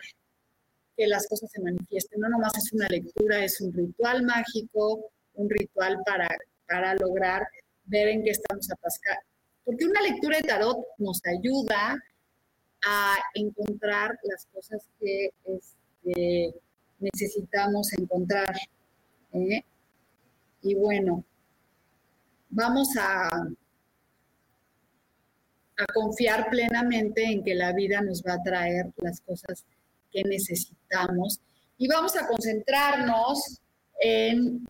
que 0.97 1.07
las 1.07 1.27
cosas 1.29 1.51
se 1.51 1.61
manifiesten. 1.61 2.21
No 2.21 2.29
nomás 2.29 2.57
es 2.57 2.73
una 2.73 2.89
lectura, 2.89 3.45
es 3.45 3.61
un 3.61 3.73
ritual 3.73 4.23
mágico, 4.25 5.11
un 5.35 5.49
ritual 5.49 5.99
para, 6.05 6.29
para 6.69 6.95
lograr 6.95 7.47
ver 7.85 8.09
en 8.09 8.23
qué 8.23 8.31
estamos 8.31 8.71
atascados. 8.71 9.25
Porque 9.65 9.85
una 9.85 10.03
lectura 10.03 10.39
de 10.39 10.43
tarot 10.43 10.79
nos 10.99 11.21
ayuda 11.25 11.97
a 12.85 13.17
encontrar 13.35 14.19
las 14.25 14.47
cosas 14.47 14.89
que 14.99 15.31
este, 15.45 16.55
necesitamos 16.99 17.93
encontrar. 17.93 18.55
¿eh? 19.33 19.63
Y 20.63 20.75
bueno, 20.75 21.25
vamos 22.51 22.89
a, 22.99 23.29
a 25.77 25.87
confiar 25.95 26.51
plenamente 26.51 27.25
en 27.25 27.43
que 27.43 27.55
la 27.55 27.73
vida 27.73 28.01
nos 28.01 28.23
va 28.23 28.35
a 28.35 28.43
traer 28.43 28.93
las 28.97 29.21
cosas 29.21 29.65
que 30.13 30.23
necesitamos 30.25 31.41
y 31.79 31.89
vamos 31.89 32.17
a 32.17 32.27
concentrarnos 32.27 33.61
en, 34.01 34.65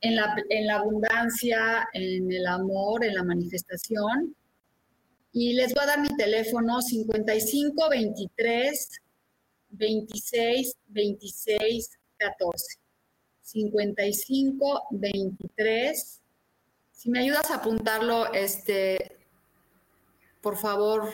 en, 0.00 0.16
la, 0.16 0.34
en 0.48 0.66
la 0.66 0.76
abundancia, 0.76 1.86
en 1.92 2.32
el 2.32 2.46
amor, 2.46 3.04
en 3.04 3.14
la 3.14 3.24
manifestación. 3.24 4.34
Y 5.32 5.52
les 5.54 5.74
voy 5.74 5.82
a 5.82 5.86
dar 5.86 6.00
mi 6.00 6.16
teléfono 6.16 6.80
55 6.80 7.90
23 7.90 8.88
26 9.70 10.76
26 10.86 11.90
14. 12.16 12.78
55 13.42 14.86
23. 14.92 16.20
Si 16.92 17.10
me 17.10 17.18
ayudas 17.18 17.50
a 17.50 17.56
apuntarlo, 17.56 18.32
este, 18.32 19.18
por 20.40 20.56
favor. 20.56 21.10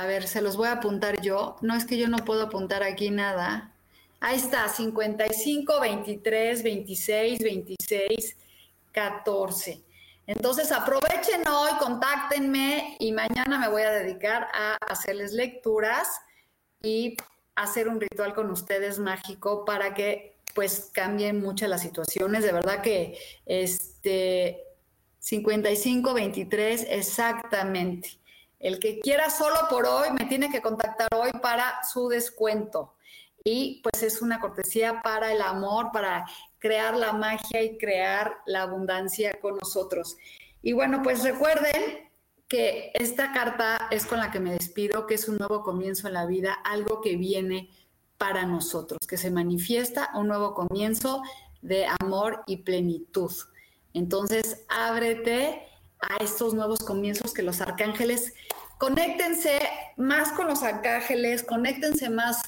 A 0.00 0.06
ver, 0.06 0.26
se 0.26 0.40
los 0.40 0.56
voy 0.56 0.68
a 0.68 0.72
apuntar 0.72 1.20
yo. 1.20 1.56
No 1.60 1.76
es 1.76 1.84
que 1.84 1.98
yo 1.98 2.08
no 2.08 2.16
puedo 2.24 2.44
apuntar 2.44 2.82
aquí 2.82 3.10
nada. 3.10 3.74
Ahí 4.18 4.38
está, 4.38 4.66
55 4.66 5.78
23 5.78 6.62
26 6.62 7.38
26 7.40 8.36
14. 8.92 9.82
Entonces 10.26 10.72
aprovechen 10.72 11.46
hoy, 11.46 11.72
contáctenme 11.78 12.96
y 12.98 13.12
mañana 13.12 13.58
me 13.58 13.68
voy 13.68 13.82
a 13.82 13.90
dedicar 13.90 14.48
a 14.54 14.78
hacerles 14.90 15.34
lecturas 15.34 16.08
y 16.82 17.18
hacer 17.54 17.86
un 17.86 18.00
ritual 18.00 18.32
con 18.32 18.50
ustedes 18.50 18.98
mágico 18.98 19.66
para 19.66 19.92
que 19.92 20.38
pues 20.54 20.88
cambien 20.94 21.42
muchas 21.42 21.68
las 21.68 21.82
situaciones. 21.82 22.42
De 22.42 22.52
verdad 22.52 22.80
que 22.80 23.18
este 23.44 24.64
55 25.18 26.14
23 26.14 26.86
exactamente. 26.88 28.19
El 28.60 28.78
que 28.78 29.00
quiera 29.00 29.30
solo 29.30 29.56
por 29.70 29.86
hoy 29.86 30.08
me 30.12 30.26
tiene 30.26 30.50
que 30.50 30.60
contactar 30.60 31.08
hoy 31.16 31.30
para 31.40 31.82
su 31.82 32.08
descuento. 32.08 32.94
Y 33.42 33.80
pues 33.82 34.02
es 34.02 34.20
una 34.20 34.38
cortesía 34.38 35.00
para 35.02 35.32
el 35.32 35.40
amor, 35.40 35.90
para 35.92 36.26
crear 36.58 36.94
la 36.94 37.14
magia 37.14 37.62
y 37.62 37.78
crear 37.78 38.36
la 38.44 38.62
abundancia 38.62 39.32
con 39.40 39.56
nosotros. 39.56 40.18
Y 40.60 40.74
bueno, 40.74 41.00
pues 41.02 41.22
recuerden 41.22 42.10
que 42.48 42.90
esta 42.92 43.32
carta 43.32 43.88
es 43.90 44.04
con 44.04 44.18
la 44.18 44.30
que 44.30 44.40
me 44.40 44.52
despido, 44.52 45.06
que 45.06 45.14
es 45.14 45.26
un 45.26 45.38
nuevo 45.38 45.62
comienzo 45.62 46.08
en 46.08 46.14
la 46.14 46.26
vida, 46.26 46.52
algo 46.52 47.00
que 47.00 47.16
viene 47.16 47.70
para 48.18 48.44
nosotros, 48.44 48.98
que 49.08 49.16
se 49.16 49.30
manifiesta 49.30 50.10
un 50.14 50.28
nuevo 50.28 50.52
comienzo 50.52 51.22
de 51.62 51.86
amor 52.00 52.42
y 52.46 52.58
plenitud. 52.58 53.32
Entonces, 53.94 54.66
ábrete 54.68 55.66
a 56.00 56.22
estos 56.22 56.54
nuevos 56.54 56.80
comienzos 56.80 57.34
que 57.34 57.42
los 57.42 57.60
arcángeles, 57.60 58.34
conéctense 58.78 59.60
más 59.96 60.32
con 60.32 60.46
los 60.46 60.62
arcángeles, 60.62 61.42
conéctense 61.42 62.08
más 62.08 62.42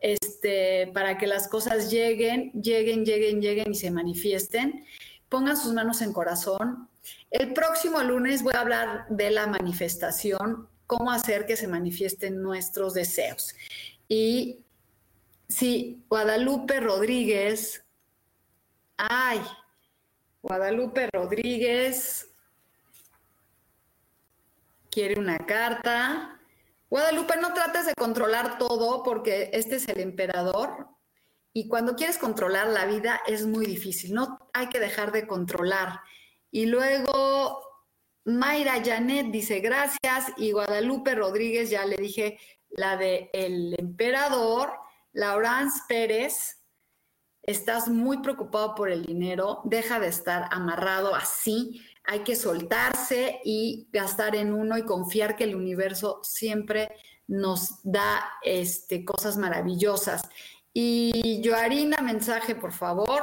este, 0.00 0.88
para 0.94 1.18
que 1.18 1.26
las 1.26 1.48
cosas 1.48 1.90
lleguen, 1.90 2.52
lleguen, 2.52 3.04
lleguen, 3.04 3.40
lleguen 3.40 3.72
y 3.72 3.74
se 3.74 3.90
manifiesten. 3.90 4.84
Pongan 5.28 5.56
sus 5.56 5.72
manos 5.72 6.02
en 6.02 6.12
corazón, 6.12 6.88
el 7.30 7.52
próximo 7.52 8.00
lunes 8.02 8.42
voy 8.42 8.54
a 8.54 8.60
hablar 8.60 9.06
de 9.08 9.30
la 9.30 9.46
manifestación, 9.46 10.68
cómo 10.86 11.10
hacer 11.10 11.46
que 11.46 11.56
se 11.56 11.68
manifiesten 11.68 12.40
nuestros 12.40 12.94
deseos. 12.94 13.54
Y 14.08 14.60
si 15.48 16.04
Guadalupe 16.08 16.80
Rodríguez, 16.80 17.84
ay, 18.96 19.40
Guadalupe 20.42 21.08
Rodríguez 21.12 22.30
quiere 24.96 25.20
una 25.20 25.36
carta. 25.36 26.40
Guadalupe, 26.88 27.36
no 27.36 27.52
trates 27.52 27.84
de 27.84 27.92
controlar 27.94 28.56
todo 28.56 29.02
porque 29.02 29.50
este 29.52 29.76
es 29.76 29.86
el 29.90 30.00
emperador 30.00 30.88
y 31.52 31.68
cuando 31.68 31.96
quieres 31.96 32.16
controlar 32.16 32.68
la 32.68 32.86
vida 32.86 33.20
es 33.26 33.44
muy 33.44 33.66
difícil. 33.66 34.14
No 34.14 34.38
hay 34.54 34.70
que 34.70 34.80
dejar 34.80 35.12
de 35.12 35.26
controlar. 35.26 36.00
Y 36.50 36.64
luego 36.64 37.60
Mayra 38.24 38.82
Janet 38.82 39.26
dice 39.26 39.60
gracias 39.60 40.32
y 40.38 40.52
Guadalupe 40.52 41.14
Rodríguez, 41.14 41.68
ya 41.68 41.84
le 41.84 41.96
dije 41.96 42.38
la 42.70 42.96
de 42.96 43.28
El 43.34 43.74
Emperador, 43.78 44.72
Laurence 45.12 45.82
Pérez, 45.86 46.62
estás 47.42 47.88
muy 47.88 48.22
preocupado 48.22 48.74
por 48.74 48.90
el 48.90 49.04
dinero, 49.04 49.60
deja 49.64 50.00
de 50.00 50.08
estar 50.08 50.48
amarrado 50.50 51.14
así, 51.14 51.84
hay 52.06 52.20
que 52.20 52.36
soltarse 52.36 53.40
y 53.44 53.88
gastar 53.92 54.36
en 54.36 54.54
uno 54.54 54.78
y 54.78 54.84
confiar 54.84 55.36
que 55.36 55.44
el 55.44 55.56
universo 55.56 56.20
siempre 56.22 56.92
nos 57.26 57.80
da 57.82 58.24
este, 58.42 59.04
cosas 59.04 59.36
maravillosas. 59.36 60.22
Y 60.72 61.42
Joarina, 61.44 61.98
mensaje, 62.02 62.54
por 62.54 62.72
favor. 62.72 63.22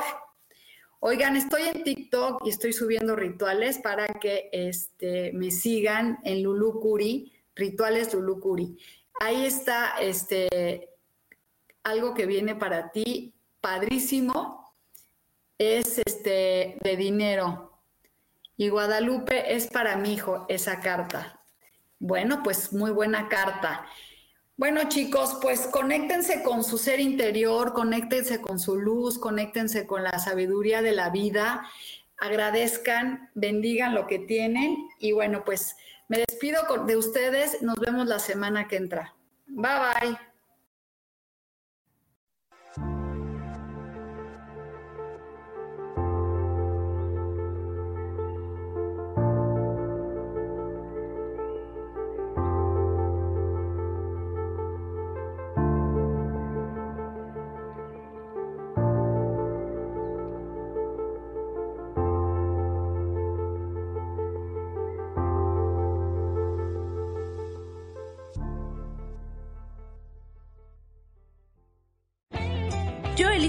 Oigan, 1.00 1.36
estoy 1.36 1.64
en 1.64 1.84
TikTok 1.84 2.46
y 2.46 2.50
estoy 2.50 2.74
subiendo 2.74 3.16
rituales 3.16 3.78
para 3.78 4.08
que 4.08 4.50
este, 4.52 5.32
me 5.34 5.52
sigan 5.52 6.20
en 6.24 6.44
Lulucuri, 6.44 7.32
rituales 7.56 8.14
Lulucuri. 8.14 8.78
Ahí 9.20 9.46
está 9.46 9.96
este, 10.00 10.90
algo 11.84 12.14
que 12.14 12.26
viene 12.26 12.56
para 12.56 12.92
ti, 12.92 13.34
padrísimo, 13.62 14.74
es 15.58 16.00
este, 16.06 16.78
de 16.82 16.98
dinero. 16.98 17.73
Y 18.64 18.70
Guadalupe 18.70 19.54
es 19.54 19.68
para 19.68 19.98
mi 19.98 20.14
hijo 20.14 20.46
esa 20.48 20.80
carta. 20.80 21.42
Bueno, 22.00 22.44
pues 22.44 22.72
muy 22.72 22.92
buena 22.92 23.28
carta. 23.28 23.86
Bueno, 24.56 24.88
chicos, 24.88 25.38
pues 25.42 25.68
conéctense 25.68 26.44
con 26.44 26.64
su 26.64 26.78
ser 26.78 27.02
interior, 27.02 27.74
conéctense 27.74 28.40
con 28.40 28.60
su 28.60 28.78
luz, 28.78 29.20
conéctense 29.20 29.86
con 29.86 30.02
la 30.02 30.18
sabiduría 30.18 30.82
de 30.82 30.94
la 30.94 31.10
vida, 31.10 31.70
agradezcan, 32.18 33.32
bendigan 33.36 33.94
lo 33.94 34.08
que 34.08 34.20
tienen 34.20 34.88
y 34.98 35.12
bueno, 35.12 35.44
pues 35.44 35.76
me 36.08 36.20
despido 36.20 36.62
de 36.86 36.96
ustedes, 36.96 37.62
nos 37.62 37.76
vemos 37.76 38.08
la 38.08 38.20
semana 38.20 38.70
que 38.70 38.78
entra. 38.78 39.14
Bye 39.46 39.72
bye. 40.00 40.33